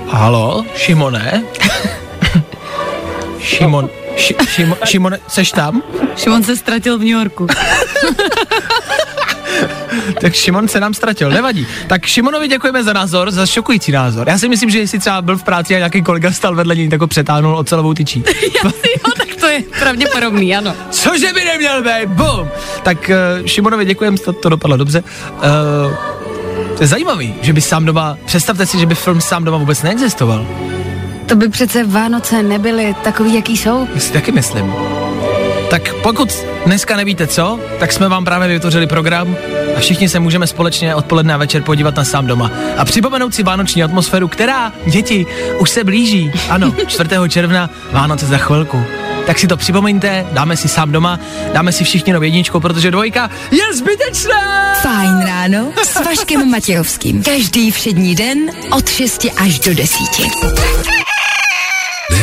Halo, 0.07 0.65
Šimone? 0.75 1.43
Šimon, 3.41 3.89
ši, 4.17 4.35
Šimo, 4.55 4.75
Šimone, 4.85 5.19
seš 5.27 5.51
tam? 5.51 5.81
Šimon 6.15 6.43
se 6.43 6.55
ztratil 6.55 6.97
v 6.97 7.01
New 7.01 7.17
Yorku. 7.17 7.47
Tak 10.21 10.33
Šimon 10.33 10.67
se 10.67 10.79
nám 10.79 10.93
ztratil, 10.93 11.29
nevadí. 11.29 11.67
Tak 11.87 12.05
Šimonovi 12.05 12.47
děkujeme 12.47 12.83
za 12.83 12.93
názor, 12.93 13.31
za 13.31 13.45
šokující 13.45 13.91
názor. 13.91 14.29
Já 14.29 14.37
si 14.37 14.49
myslím, 14.49 14.69
že 14.69 14.79
jestli 14.79 14.99
třeba 14.99 15.21
byl 15.21 15.37
v 15.37 15.43
práci 15.43 15.75
a 15.75 15.77
nějaký 15.77 16.01
kolega 16.01 16.31
stal 16.31 16.55
vedle 16.55 16.75
něj, 16.75 16.89
tak 16.89 17.01
ho 17.01 17.07
přetáhnul 17.07 17.57
ocelovou 17.57 17.93
tyčí. 17.93 18.23
jo, 18.63 18.71
tak 19.17 19.35
to 19.35 19.47
je 19.47 19.63
pravděpodobný, 19.79 20.55
ano. 20.55 20.75
Cože 20.89 21.33
by 21.33 21.45
neměl 21.45 21.83
být, 21.83 22.05
bum! 22.09 22.47
Tak 22.83 23.09
uh, 23.09 23.45
Šimonovi 23.45 23.85
děkujeme, 23.85 24.17
to, 24.17 24.33
to 24.33 24.49
dopadlo 24.49 24.77
dobře. 24.77 25.03
Uh, 25.33 25.93
to 26.77 26.83
je 26.83 26.87
zajímavý, 26.87 27.35
že 27.41 27.53
by 27.53 27.61
sám 27.61 27.85
doma, 27.85 28.17
představte 28.25 28.65
si, 28.65 28.79
že 28.79 28.85
by 28.85 28.95
film 28.95 29.21
sám 29.21 29.43
doma 29.43 29.57
vůbec 29.57 29.81
neexistoval. 29.81 30.45
To 31.29 31.35
by 31.35 31.49
přece 31.49 31.83
Vánoce 31.83 32.43
nebyly 32.43 32.95
takový, 33.03 33.33
jaký 33.35 33.57
jsou. 33.57 33.87
Já 33.93 33.99
si 33.99 34.13
taky 34.13 34.31
myslím. 34.31 34.73
Tak 35.69 35.93
pokud 35.93 36.45
dneska 36.65 36.97
nevíte 36.97 37.27
co, 37.27 37.59
tak 37.79 37.93
jsme 37.93 38.09
vám 38.09 38.25
právě 38.25 38.47
vytvořili 38.47 38.87
program 38.87 39.35
a 39.77 39.79
všichni 39.79 40.09
se 40.09 40.19
můžeme 40.19 40.47
společně 40.47 40.95
odpoledne 40.95 41.33
a 41.33 41.37
večer 41.37 41.61
podívat 41.61 41.95
na 41.95 42.03
sám 42.03 42.27
doma. 42.27 42.51
A 42.77 42.85
připomenout 42.85 43.35
si 43.35 43.43
vánoční 43.43 43.83
atmosféru, 43.83 44.27
která, 44.27 44.73
děti, 44.85 45.25
už 45.59 45.69
se 45.69 45.83
blíží. 45.83 46.31
Ano, 46.49 46.75
4. 46.87 47.09
června, 47.29 47.69
Vánoce 47.91 48.25
za 48.25 48.37
chvilku. 48.37 48.83
Tak 49.25 49.39
si 49.39 49.47
to 49.47 49.57
připomeňte, 49.57 50.25
dáme 50.31 50.57
si 50.57 50.67
sám 50.67 50.91
doma, 50.91 51.19
dáme 51.53 51.71
si 51.71 51.83
všichni 51.83 52.13
novou 52.13 52.23
jedničku, 52.23 52.59
protože 52.59 52.91
dvojka 52.91 53.29
je 53.51 53.73
zbytečná! 53.73 54.73
Fajn 54.73 55.19
ráno 55.25 55.71
s 55.83 55.95
Vaškem 56.05 56.51
Matějovským. 56.51 57.23
Každý 57.23 57.71
všední 57.71 58.15
den 58.15 58.37
od 58.77 58.89
6 58.89 59.25
až 59.37 59.59
do 59.59 59.73
10. 59.75 59.97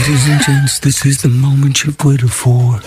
Ladies 0.07 0.29
and 0.29 0.41
gents, 0.41 0.79
this 0.79 1.05
is 1.05 1.19
the 1.19 1.29
moment 1.29 1.83
you've 1.83 1.99
waited 2.05 2.31
for. 2.31 2.81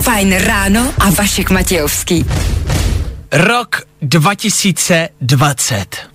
Fajn 0.00 0.42
ráno 0.42 0.92
a 0.98 1.10
Vašek 1.10 1.50
Matějovský. 1.50 2.26
Rok 3.32 3.82
2020. 4.02 6.10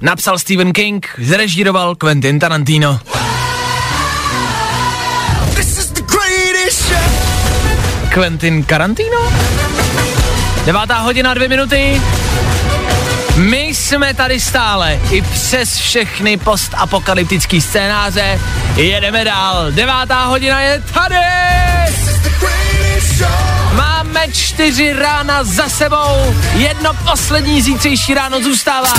Napsal 0.00 0.38
Stephen 0.38 0.72
King, 0.72 1.06
zrežíroval 1.18 1.94
Quentin 1.94 2.38
Tarantino. 2.38 3.00
Quentin 8.08 8.64
Tarantino? 8.64 9.32
Devátá 10.66 10.98
hodina, 10.98 11.34
dvě 11.34 11.48
minuty. 11.48 12.00
My 13.36 13.60
jsme 13.60 14.14
tady 14.14 14.40
stále, 14.40 15.00
i 15.10 15.22
přes 15.22 15.76
všechny 15.76 16.36
postapokalyptické 16.36 17.60
scénáře. 17.60 18.40
Jedeme 18.76 19.24
dál. 19.24 19.72
Devátá 19.72 20.24
hodina 20.24 20.60
je 20.60 20.82
tady! 20.94 21.16
Máme 23.76 24.26
čtyři 24.32 24.92
rána 24.92 25.44
za 25.44 25.68
sebou, 25.68 26.34
jedno 26.54 26.94
poslední 27.10 27.62
zítřejší 27.62 28.14
ráno 28.14 28.40
zůstává. 28.40 28.94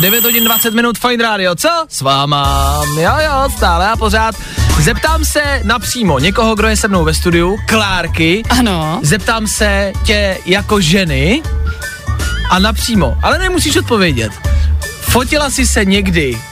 9 0.00 0.24
hodin 0.24 0.44
20 0.44 0.74
minut 0.74 0.98
Fine 0.98 1.24
Radio, 1.24 1.54
co? 1.54 1.68
S 1.88 2.00
váma, 2.00 2.80
jo 3.00 3.12
jo, 3.24 3.50
stále 3.56 3.88
a 3.88 3.96
pořád. 3.96 4.34
Zeptám 4.80 5.24
se 5.24 5.60
napřímo 5.64 6.18
někoho, 6.18 6.54
kdo 6.54 6.68
je 6.68 6.76
se 6.76 6.88
mnou 6.88 7.04
ve 7.04 7.14
studiu, 7.14 7.58
Klárky. 7.66 8.42
Ano. 8.50 9.00
Zeptám 9.02 9.46
se 9.46 9.92
tě 10.04 10.38
jako 10.46 10.80
ženy 10.80 11.42
a 12.52 12.58
napřímo, 12.58 13.16
ale 13.22 13.38
nemusíš 13.38 13.76
odpovědět. 13.76 14.32
Fotila 15.00 15.50
jsi 15.50 15.66
se 15.66 15.84
někdy 15.84 16.38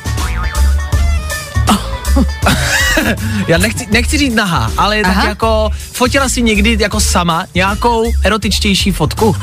Já 3.49 3.59
nechci, 3.59 3.87
nechci 3.93 4.19
říct 4.19 4.35
nahá, 4.35 4.71
ale 4.77 5.03
tak 5.03 5.17
Aha. 5.17 5.29
jako 5.29 5.71
fotila 5.93 6.29
si 6.29 6.43
někdy 6.43 6.77
jako 6.81 7.01
sama 7.01 7.45
nějakou 7.55 8.13
erotičtější 8.23 8.93
fotku? 8.93 9.37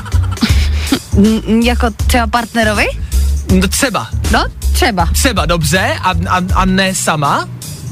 N- 1.17 1.61
jako 1.61 1.87
třeba 2.07 2.27
partnerovi? 2.27 2.85
No 3.53 3.67
třeba, 3.67 4.07
No, 4.31 4.45
třeba. 4.73 5.05
třeba, 5.05 5.45
dobře, 5.45 5.95
a, 6.03 6.11
a, 6.29 6.41
a 6.53 6.65
ne 6.65 6.95
sama? 6.95 7.47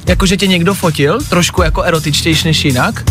Jako, 0.08 0.26
že 0.26 0.38
tě 0.38 0.48
někdo 0.48 0.74
fotil, 0.74 1.20
trošku 1.30 1.62
jako 1.62 1.82
erotičtější 1.84 2.48
než 2.48 2.66
jinak? 2.66 3.04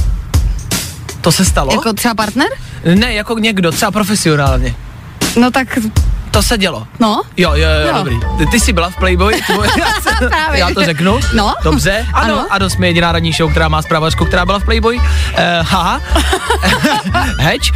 To 1.20 1.32
se 1.32 1.44
stalo? 1.44 1.72
Jako 1.72 1.92
třeba 1.92 2.14
partner? 2.14 2.48
Ne, 2.94 3.14
jako 3.14 3.38
někdo, 3.38 3.72
třeba 3.72 3.90
profesionálně. 3.90 4.74
No 5.36 5.50
tak, 5.50 5.78
To 6.34 6.42
se 6.42 6.58
dělo. 6.58 6.86
no. 7.00 7.22
Jo, 7.36 7.52
jo, 7.54 7.68
jo, 7.68 7.86
Jo. 7.88 7.94
dobrý. 7.98 8.20
Ty, 8.38 8.46
ty 8.46 8.60
jsi 8.60 8.72
byla 8.72 8.90
v 8.90 8.96
Playboy? 8.96 9.34
Ty, 9.34 9.52
já, 10.52 10.70
to 10.74 10.84
řeknu. 10.84 11.20
No. 11.34 11.54
Dobře. 11.64 12.06
Ano, 12.12 12.34
Ano. 12.34 12.46
ano. 12.50 12.70
jsme 12.70 12.86
jediná 12.86 13.12
radní 13.12 13.32
show, 13.32 13.50
která 13.50 13.68
má 13.68 13.82
zpravodačku, 13.82 14.24
která 14.24 14.46
byla 14.46 14.58
v 14.58 14.64
Playboy. 14.64 14.96
Uh, 14.96 15.02
haha. 15.62 16.00
Heč. 17.38 17.72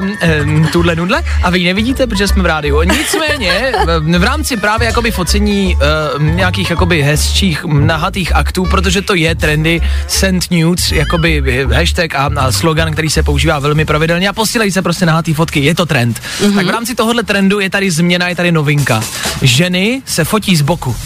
Um, 0.00 0.16
um, 0.44 0.66
tuhle 0.66 0.96
nudle. 0.96 1.22
A 1.42 1.50
vy 1.50 1.58
ji 1.58 1.66
nevidíte, 1.66 2.06
protože 2.06 2.28
jsme 2.28 2.42
v 2.42 2.46
rádiu. 2.46 2.82
Nicméně, 2.82 3.72
v, 3.86 4.18
v 4.18 4.22
rámci 4.22 4.56
právě 4.56 4.86
jakoby 4.86 5.10
focení 5.10 5.76
uh, 6.16 6.22
nějakých 6.22 6.70
jakoby 6.70 7.02
hezčích 7.02 7.64
nahatých 7.64 8.34
aktů, 8.34 8.64
protože 8.66 9.02
to 9.02 9.14
je 9.14 9.34
trendy 9.34 9.80
send 10.08 10.50
nudes, 10.50 10.92
jakoby 10.92 11.42
hashtag 11.74 12.14
a, 12.14 12.30
a 12.36 12.52
slogan, 12.52 12.92
který 12.92 13.10
se 13.10 13.22
používá 13.22 13.58
velmi 13.58 13.84
pravidelně 13.84 14.28
a 14.28 14.32
posílají 14.32 14.72
se 14.72 14.82
prostě 14.82 15.06
nahatý 15.06 15.34
fotky, 15.34 15.60
je 15.60 15.74
to 15.74 15.86
trend. 15.86 16.20
Mm-hmm. 16.40 16.54
Tak 16.54 16.66
v 16.66 16.70
rámci 16.70 16.94
tohohle 16.94 17.22
trendu 17.22 17.60
je 17.60 17.70
tady 17.70 17.91
změna, 17.92 18.28
je 18.28 18.36
tady 18.36 18.52
novinka. 18.52 19.02
Ženy 19.42 20.02
se 20.06 20.24
fotí 20.24 20.56
z 20.56 20.62
boku 20.62 20.96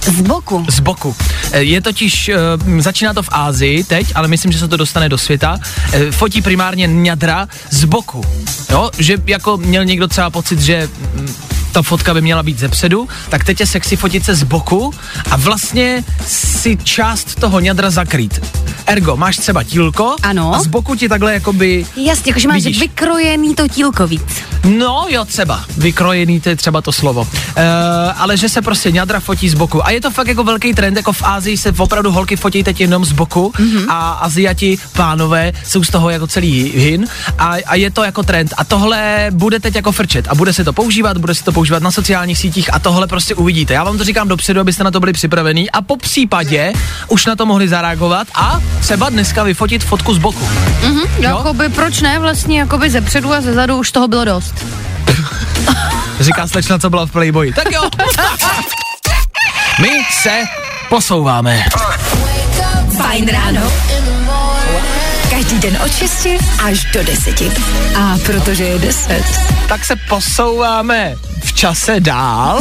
Z 0.00 0.20
boku. 0.20 0.66
z 0.70 0.80
boku. 0.80 1.16
Eh, 1.52 1.62
Je 1.62 1.80
totiž, 1.80 2.30
uh, 2.68 2.80
začíná 2.80 3.14
to 3.14 3.22
v 3.22 3.28
Ázii 3.32 3.84
teď, 3.84 4.06
ale 4.14 4.28
myslím, 4.28 4.52
že 4.52 4.58
se 4.58 4.68
to 4.68 4.76
dostane 4.76 5.08
do 5.08 5.18
světa. 5.18 5.58
Uh, 5.94 6.10
fotí 6.10 6.42
primárně 6.42 6.86
ňadra 6.86 7.48
z 7.70 7.84
boku. 7.84 8.24
Jo, 8.70 8.90
že 8.98 9.16
jako 9.26 9.56
měl 9.56 9.84
někdo 9.84 10.08
třeba 10.08 10.30
pocit, 10.30 10.60
že 10.60 10.88
ta 11.72 11.82
fotka 11.82 12.14
by 12.14 12.20
měla 12.20 12.42
být 12.42 12.58
ze 12.58 12.68
předu, 12.68 13.08
tak 13.28 13.44
teď 13.44 13.60
je 13.60 13.66
sexy 13.66 13.96
fotit 13.96 14.24
se 14.24 14.34
z 14.34 14.42
boku 14.42 14.94
a 15.30 15.36
vlastně 15.36 16.04
si 16.26 16.78
část 16.84 17.34
toho 17.40 17.60
ňadra 17.60 17.90
zakrýt. 17.90 18.40
Ergo, 18.86 19.16
máš 19.16 19.36
třeba 19.36 19.62
tílko 19.62 20.16
Ano. 20.22 20.54
a 20.54 20.60
z 20.62 20.66
boku 20.66 20.94
ti 20.94 21.08
takhle 21.08 21.34
jakoby 21.34 21.86
Jasně, 21.96 22.30
jakože 22.30 22.48
máš 22.48 22.62
Vidíš. 22.64 22.80
vykrojený 22.80 23.54
to 23.54 23.68
tílko 23.68 24.06
víc. 24.06 24.42
No 24.64 25.06
jo, 25.08 25.24
třeba. 25.24 25.64
Vykrojený, 25.76 26.40
to 26.40 26.48
je 26.48 26.56
třeba 26.56 26.80
to 26.80 26.92
slovo. 26.92 27.28
E, 27.56 27.64
ale 28.12 28.36
že 28.36 28.48
se 28.48 28.62
prostě 28.62 28.90
ňadra 28.92 29.20
fotí 29.20 29.48
z 29.48 29.54
boku. 29.54 29.86
A 29.86 29.90
je 29.90 30.00
to 30.00 30.10
fakt 30.10 30.26
jako 30.28 30.44
velký 30.44 30.74
trend, 30.74 30.96
jako 30.96 31.12
v 31.12 31.22
Ázii 31.22 31.56
se 31.56 31.72
opravdu 31.78 32.12
holky 32.12 32.36
fotí 32.36 32.64
teď 32.64 32.80
jenom 32.80 33.04
z 33.04 33.12
boku 33.12 33.52
mm-hmm. 33.56 33.86
a 33.88 34.10
Aziati, 34.10 34.78
pánové, 34.92 35.52
jsou 35.66 35.84
z 35.84 35.90
toho 35.90 36.10
jako 36.10 36.26
celý 36.26 36.72
hin 36.76 37.06
a, 37.38 37.54
a 37.66 37.74
je 37.74 37.90
to 37.90 38.04
jako 38.04 38.22
trend. 38.22 38.54
A 38.56 38.64
tohle 38.64 39.26
bude 39.30 39.60
teď 39.60 39.74
jako 39.74 39.92
frčet 39.92 40.28
a 40.28 40.34
bude 40.34 40.52
se 40.52 40.64
to 40.64 40.72
používat, 40.72 41.18
bude 41.18 41.34
se 41.34 41.44
to 41.44 41.52
používat 41.52 41.61
na 41.70 41.90
sociálních 41.90 42.38
sítích 42.38 42.74
a 42.74 42.78
tohle 42.78 43.06
prostě 43.06 43.34
uvidíte. 43.34 43.74
Já 43.74 43.84
vám 43.84 43.98
to 43.98 44.04
říkám 44.04 44.28
dopředu, 44.28 44.60
abyste 44.60 44.84
na 44.84 44.90
to 44.90 45.00
byli 45.00 45.12
připravení 45.12 45.70
a 45.70 45.82
po 45.82 45.96
případě 45.96 46.72
už 47.08 47.26
na 47.26 47.36
to 47.36 47.46
mohli 47.46 47.68
zareagovat 47.68 48.28
a 48.34 48.60
třeba 48.80 49.08
dneska 49.08 49.42
vyfotit 49.42 49.84
fotku 49.84 50.14
z 50.14 50.18
boku. 50.18 50.48
Mhm, 50.82 51.02
jakoby, 51.18 51.68
proč 51.68 52.00
ne, 52.00 52.18
vlastně 52.18 52.58
jakoby 52.58 52.90
ze 52.90 53.00
předu 53.00 53.32
a 53.32 53.40
ze 53.40 53.54
zadu 53.54 53.76
už 53.76 53.92
toho 53.92 54.08
bylo 54.08 54.24
dost. 54.24 54.54
Říká 56.20 56.48
slečna, 56.48 56.78
co 56.78 56.90
byla 56.90 57.06
v 57.06 57.10
Playboyi. 57.10 57.52
Tak 57.52 57.72
jo. 57.72 57.82
My 59.80 59.90
se 60.22 60.44
posouváme. 60.88 61.64
Fajn 62.96 63.28
ráno. 63.28 63.72
Každý 65.52 65.70
den 65.70 65.82
od 65.84 65.92
6 65.92 66.26
až 66.64 66.84
do 66.92 67.04
10. 67.04 67.42
A 67.98 68.18
protože 68.26 68.64
je 68.64 68.78
10. 68.78 69.24
Tak 69.68 69.84
se 69.84 69.96
posouváme 70.08 71.14
v 71.44 71.52
čase 71.52 72.00
dál. 72.00 72.60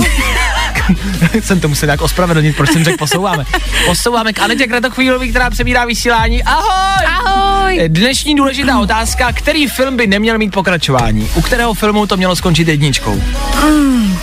jsem 1.42 1.60
to 1.60 1.68
musel 1.68 1.88
nějak 1.88 2.02
ospravedlnit, 2.02 2.56
proč 2.56 2.72
jsem 2.72 2.84
řekl 2.84 2.98
posouváme. 2.98 3.46
Posouváme 3.86 4.34
k 4.34 4.40
Anetě 4.40 4.68
Kratochvílový, 4.68 5.30
která 5.30 5.50
přebírá 5.50 5.86
vysílání. 5.86 6.44
Ahoj! 6.44 7.06
Ahoj! 7.08 7.82
Dnešní 7.88 8.36
důležitá 8.36 8.80
otázka, 8.80 9.32
který 9.34 9.68
film 9.68 9.98
by 9.98 10.08
neměl 10.08 10.38
mít 10.38 10.52
pokračování? 10.52 11.30
U 11.36 11.42
kterého 11.42 11.74
filmu 11.74 12.08
to 12.08 12.18
mělo 12.18 12.36
skončit 12.36 12.68
jedničkou? 12.68 13.24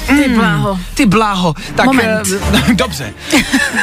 Ty 0.09 0.29
bláho. 0.29 0.79
Ty 0.94 1.07
bláho. 1.07 1.55
Tak 1.75 1.87
Moment. 1.87 2.29
eh, 2.71 2.75
dobře. 2.75 3.12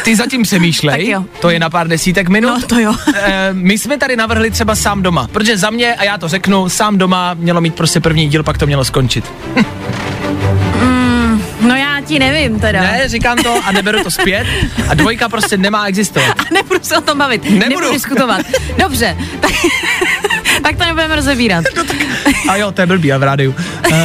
Ty 0.03 0.15
zatím 0.15 0.43
přemýšlej. 0.43 0.97
Tak 0.97 1.07
jo. 1.07 1.25
To 1.41 1.49
je 1.49 1.59
na 1.59 1.69
pár 1.69 1.87
desítek 1.87 2.29
minut. 2.29 2.49
No, 2.49 2.61
to 2.67 2.79
jo. 2.79 2.95
Eh, 3.15 3.49
my 3.51 3.77
jsme 3.77 3.97
tady 3.97 4.15
navrhli 4.15 4.51
třeba 4.51 4.75
sám 4.75 5.01
doma, 5.03 5.27
protože 5.31 5.57
za 5.57 5.69
mě, 5.69 5.93
a 5.95 6.03
já 6.03 6.17
to 6.17 6.27
řeknu, 6.27 6.69
sám 6.69 6.97
doma 6.97 7.33
mělo 7.33 7.61
mít 7.61 7.75
prostě 7.75 7.99
první 7.99 8.29
díl, 8.29 8.43
pak 8.43 8.57
to 8.57 8.65
mělo 8.65 8.85
skončit. 8.85 9.25
No 11.61 11.75
já 11.75 12.01
ti 12.05 12.19
nevím 12.19 12.59
teda. 12.59 12.81
Ne, 12.81 13.09
říkám 13.09 13.37
to 13.37 13.59
a 13.65 13.71
neberu 13.71 14.03
to 14.03 14.11
zpět. 14.11 14.47
A 14.89 14.93
dvojka 14.93 15.29
prostě 15.29 15.57
nemá 15.57 15.85
existovat. 15.85 16.51
Nebudu 16.51 16.79
se 16.83 16.97
o 16.97 17.01
tom 17.01 17.17
bavit. 17.17 17.43
Nebudu. 17.43 17.59
Nebudu 17.69 17.91
diskutovat. 17.93 18.41
Dobře, 18.77 19.17
tak, 19.39 19.51
tak 20.63 20.77
to 20.77 20.85
nebudeme 20.85 21.15
rozebírat. 21.15 21.65
A 22.49 22.55
jo, 22.55 22.71
to 22.71 22.81
je 22.81 22.87
blbý 22.87 23.13
a 23.13 23.17
v 23.17 23.23
rádiu. 23.23 23.55
Co 23.89 23.95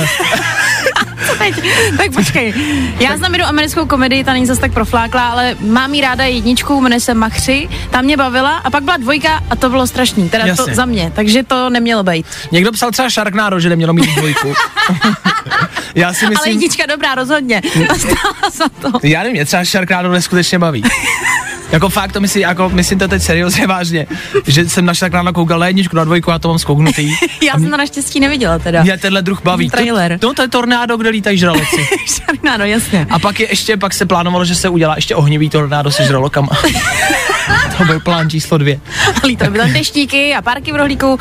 teď? 1.55 1.65
Tak 1.97 2.13
počkej. 2.15 2.55
Já 3.01 3.17
znám 3.17 3.33
jednu 3.33 3.47
americkou 3.47 3.87
komedii, 3.87 4.25
ta 4.25 4.33
není 4.33 4.47
zase 4.47 4.61
tak 4.61 4.73
profláklá, 4.73 5.29
ale 5.29 5.57
mám 5.61 5.95
jí 5.95 6.01
ráda 6.01 6.25
jedničku, 6.25 6.81
jmenuje 6.81 7.01
se 7.01 7.15
Machři, 7.15 7.69
ta 7.91 8.01
mě 8.01 8.17
bavila 8.17 8.57
a 8.57 8.71
pak 8.71 8.83
byla 8.83 8.97
dvojka 8.97 9.43
a 9.51 9.57
to 9.57 9.71
bylo 9.71 9.87
strašný, 9.87 10.29
teda 10.29 10.47
Jasně. 10.47 10.65
to 10.65 10.75
za 10.75 10.85
mě, 10.85 11.13
takže 11.15 11.43
to 11.43 11.71
nemělo 11.71 12.03
být. 12.03 12.27
někdo 12.53 12.73
psal 12.73 12.91
třeba 12.91 13.11
Sharknado, 13.11 13.61
že 13.61 13.69
nemělo 13.69 13.93
mít 13.93 14.15
dvojku. 14.17 14.55
já 15.95 16.13
si 16.13 16.25
Ale 16.25 16.31
myslím, 16.35 16.53
jednička 16.53 16.87
dobrá, 16.87 17.15
rozhodně. 17.15 17.63
Ta 17.89 17.95
stála 17.95 18.51
za 18.53 18.69
to. 18.69 18.99
já 19.03 19.19
nevím, 19.19 19.33
mě 19.33 19.45
třeba 19.45 19.65
Sharknado 19.65 20.13
neskutečně 20.13 20.59
baví. 20.59 20.83
Jako 21.73 21.89
fakt, 21.89 22.13
to 22.13 22.21
myslím, 22.21 22.43
jako, 22.43 22.69
myslím 22.69 22.99
to 22.99 23.09
teď 23.09 23.23
seriózně 23.23 23.67
vážně, 23.67 24.07
že 24.47 24.69
jsem 24.69 24.85
na 24.87 24.95
Sharknado 24.95 25.33
koukal 25.33 25.59
na 25.59 25.67
jedničku, 25.67 25.97
na 25.97 26.05
dvojku 26.05 26.33
a 26.33 26.39
to 26.39 26.49
mám 26.49 26.59
skouknutý. 26.59 27.11
Já 27.47 27.53
jsem 27.53 27.71
to 27.71 27.77
naštěstí 27.77 28.21
neviděla 28.21 28.59
teda. 28.59 28.83
Mě 28.83 28.99
tenhle 28.99 29.23
druh 29.23 29.43
baví. 29.43 29.71
Trailer. 29.71 30.19
To, 30.19 30.27
no, 30.27 30.35
to 30.35 30.43
je 30.43 30.49
tornádo, 30.49 30.97
kde 30.97 31.11
lítají 31.11 31.39
žraloci. 31.39 31.89
no 32.59 32.65
jasně. 32.65 33.07
A 33.11 33.19
pak 33.19 33.41
je 33.41 33.51
ještě, 33.51 33.77
pak 33.77 33.95
se 33.95 34.07
plánovalo, 34.07 34.45
že 34.45 34.55
se 34.55 34.69
udělá 34.69 34.97
ještě 34.97 35.15
ohnivý 35.15 35.51
tornádo 35.51 35.91
se 35.91 36.05
žralokama. 36.05 36.49
to 37.79 37.85
byl 37.85 38.01
plán 38.01 38.31
číslo 38.31 38.59
dvě. 38.59 38.81
Lítají 39.27 39.51
by 39.51 39.59
tam 39.59 39.73
deštíky 39.73 40.35
a 40.35 40.43
párky 40.43 40.73
v 40.73 40.77
rohlíku, 40.77 41.19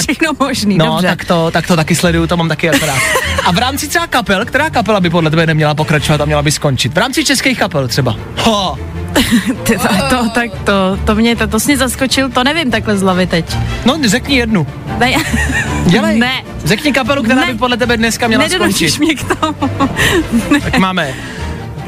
všechno 0.00 0.30
možný, 0.40 0.78
No, 0.78 0.86
dobře. 0.86 1.06
tak 1.06 1.24
to, 1.24 1.50
tak 1.50 1.66
to 1.66 1.76
taky 1.76 1.94
sleduju, 1.94 2.26
to 2.26 2.36
mám 2.36 2.48
taky 2.48 2.70
akorát. 2.70 2.98
A 3.44 3.52
v 3.52 3.58
rámci 3.58 3.88
třeba 3.88 4.06
kapel, 4.06 4.44
která 4.44 4.70
kapela 4.70 5.00
by 5.00 5.10
podle 5.10 5.30
tebe 5.30 5.46
neměla 5.46 5.74
pokračovat 5.74 6.20
a 6.20 6.24
měla 6.24 6.42
by 6.42 6.52
skončit? 6.52 6.94
V 6.94 6.98
rámci 6.98 7.24
českých 7.24 7.58
kapel 7.58 7.88
třeba. 7.88 8.16
Ho, 8.38 8.78
to, 9.66 9.74
to, 10.10 10.30
tak 10.34 10.50
to, 10.64 10.98
to 11.04 11.14
mě, 11.14 11.36
to, 11.36 11.46
to 11.46 11.60
jsi 11.60 11.66
mě 11.66 11.76
zaskočil, 11.78 12.28
to 12.30 12.44
nevím 12.44 12.70
takhle 12.70 12.96
z 12.98 13.02
hlavy 13.02 13.26
teď. 13.26 13.56
no 13.84 13.98
řekni 14.06 14.36
jednu. 14.36 14.66
Ne, 14.98 15.12
Dělej. 15.86 16.18
Ne. 16.18 16.42
Řekni 16.64 16.92
kapelu, 16.92 17.22
která 17.22 17.40
Ne. 17.40 17.52
by 17.52 17.58
podle 17.58 17.76
tebe 17.76 17.96
dneska 17.96 18.28
měla 18.28 18.42
nedonutíš 18.44 18.92
skončit. 18.92 18.98
mě 18.98 19.14
k 19.14 19.36
tomu. 19.40 19.56
Tak 20.62 20.78
máme 20.78 21.14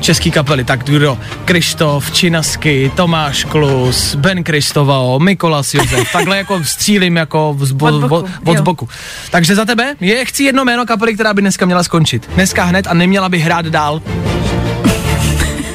český 0.01 0.31
kapely, 0.31 0.65
tak 0.65 0.85
kdo? 0.85 1.19
Krištof, 1.45 2.13
Činasky, 2.13 2.93
Tomáš 2.95 3.45
Klus, 3.45 4.15
Ben 4.15 4.45
Kristovao, 4.45 5.19
Mikolas 5.19 5.75
Josef, 5.75 6.13
takhle 6.13 6.37
jako 6.37 6.65
střílím 6.65 7.17
jako 7.17 7.57
z 7.61 7.73
bo, 7.73 7.87
Od 7.87 8.01
boku, 8.01 8.29
od, 8.45 8.49
od 8.59 8.61
boku. 8.61 8.89
Takže 9.31 9.55
za 9.55 9.65
tebe 9.65 9.95
je, 10.01 10.25
chci 10.25 10.45
jedno 10.45 10.65
jméno 10.65 10.87
kapely, 10.87 11.15
která 11.15 11.35
by 11.35 11.41
dneska 11.41 11.67
měla 11.67 11.83
skončit. 11.83 12.31
Dneska 12.35 12.65
hned 12.65 12.87
a 12.87 12.95
neměla 12.95 13.29
by 13.29 13.39
hrát 13.39 13.67
dál. 13.67 14.03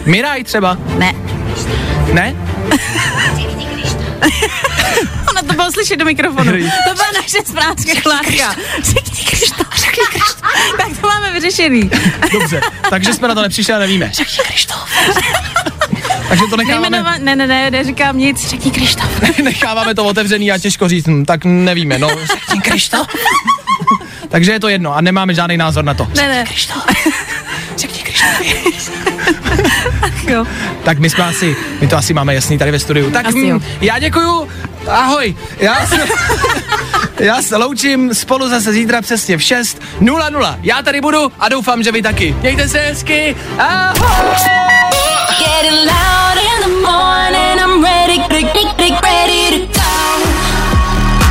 Miraj 0.05 0.43
třeba, 0.43 0.77
Ne, 0.97 1.13
ne? 2.13 2.35
ona 5.29 5.41
to 5.41 5.53
bylo 5.53 5.71
slyšet 5.71 5.95
do 5.95 6.05
mikrofonu. 6.05 6.51
To 6.51 6.93
byla 6.93 7.07
naše 7.21 7.37
správská 7.45 7.91
chlátka. 8.01 8.55
Tak 10.77 10.87
to 11.01 11.07
máme 11.07 11.33
vyřešený. 11.33 11.89
Dobře, 12.31 12.61
takže 12.89 13.13
jsme 13.13 13.27
na 13.27 13.35
to 13.35 13.41
nepřišli 13.41 13.73
a 13.73 13.79
nevíme. 13.79 14.09
Řekni 14.13 14.43
Krištof. 14.47 14.89
takže 16.29 16.43
to 16.49 16.57
necháváme, 16.57 16.89
Nejmenova, 16.89 17.17
ne, 17.17 17.35
ne, 17.35 17.47
ne, 17.47 17.71
neříkám 17.71 18.17
nic, 18.17 18.49
řekni 18.49 18.71
Krištof. 18.71 19.21
necháváme 19.43 19.95
to 19.95 20.05
otevřený 20.05 20.51
a 20.51 20.57
těžko 20.57 20.87
říct, 20.89 21.07
hm, 21.07 21.25
tak 21.25 21.45
nevíme, 21.45 21.99
no. 21.99 22.09
Řekni 22.25 22.61
Krištof. 22.61 23.07
takže 24.29 24.51
je 24.51 24.59
to 24.59 24.69
jedno 24.69 24.95
a 24.95 25.01
nemáme 25.01 25.33
žádný 25.33 25.57
názor 25.57 25.85
na 25.85 25.93
to. 25.93 26.07
Ne, 26.15 26.27
ne. 26.27 26.45
Krištof. 28.37 29.03
Jo. 30.27 30.45
Tak 30.83 30.99
my 30.99 31.09
jsme 31.09 31.23
asi, 31.23 31.55
my 31.81 31.87
to 31.87 31.97
asi 31.97 32.13
máme 32.13 32.35
jasný 32.35 32.57
tady 32.57 32.71
ve 32.71 32.79
studiu. 32.79 33.11
Tak 33.11 33.25
Asi 33.25 33.37
jo. 33.39 33.59
hm, 33.59 33.63
já 33.81 33.99
děkuju, 33.99 34.47
ahoj, 34.87 35.35
já 35.59 35.85
se, 35.87 35.95
já 37.19 37.41
se 37.41 37.57
loučím, 37.57 38.13
spolu 38.13 38.49
zase 38.49 38.73
zítra 38.73 39.01
přesně 39.01 39.37
v 39.37 39.41
6.00. 39.41 40.57
Já 40.61 40.81
tady 40.81 41.01
budu 41.01 41.31
a 41.39 41.49
doufám, 41.49 41.83
že 41.83 41.91
vy 41.91 42.01
taky. 42.01 42.35
Mějte 42.41 42.67
se 42.69 42.79
hezky, 42.79 43.35
ahoj! 43.59 44.35
Getting 45.39 45.79
loud 45.85 46.37
in 46.43 46.61
the 46.63 46.87
morning, 46.87 47.59
I'm 47.61 47.83
ready, 47.83 48.17
ready, 48.29 48.95
ready 49.03 49.67
to 49.67 49.79
go. 49.79 50.27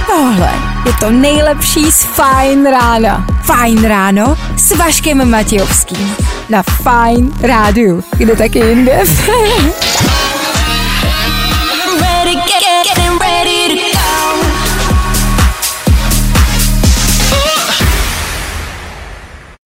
Tohle 0.07 0.51
je 0.87 0.93
to 1.01 1.11
nejlepší 1.11 1.93
z 1.93 2.05
Fajn 2.05 2.67
rána. 2.67 3.27
Fajn 3.43 3.85
ráno 3.85 4.37
s 4.57 4.77
Vaškem 4.77 5.31
Matějovským. 5.31 6.17
Na 6.53 6.63
Fajn 6.63 7.33
rádiu. 7.41 8.05
Kde 8.19 8.37
taky 8.37 8.59
jinde? 8.59 8.93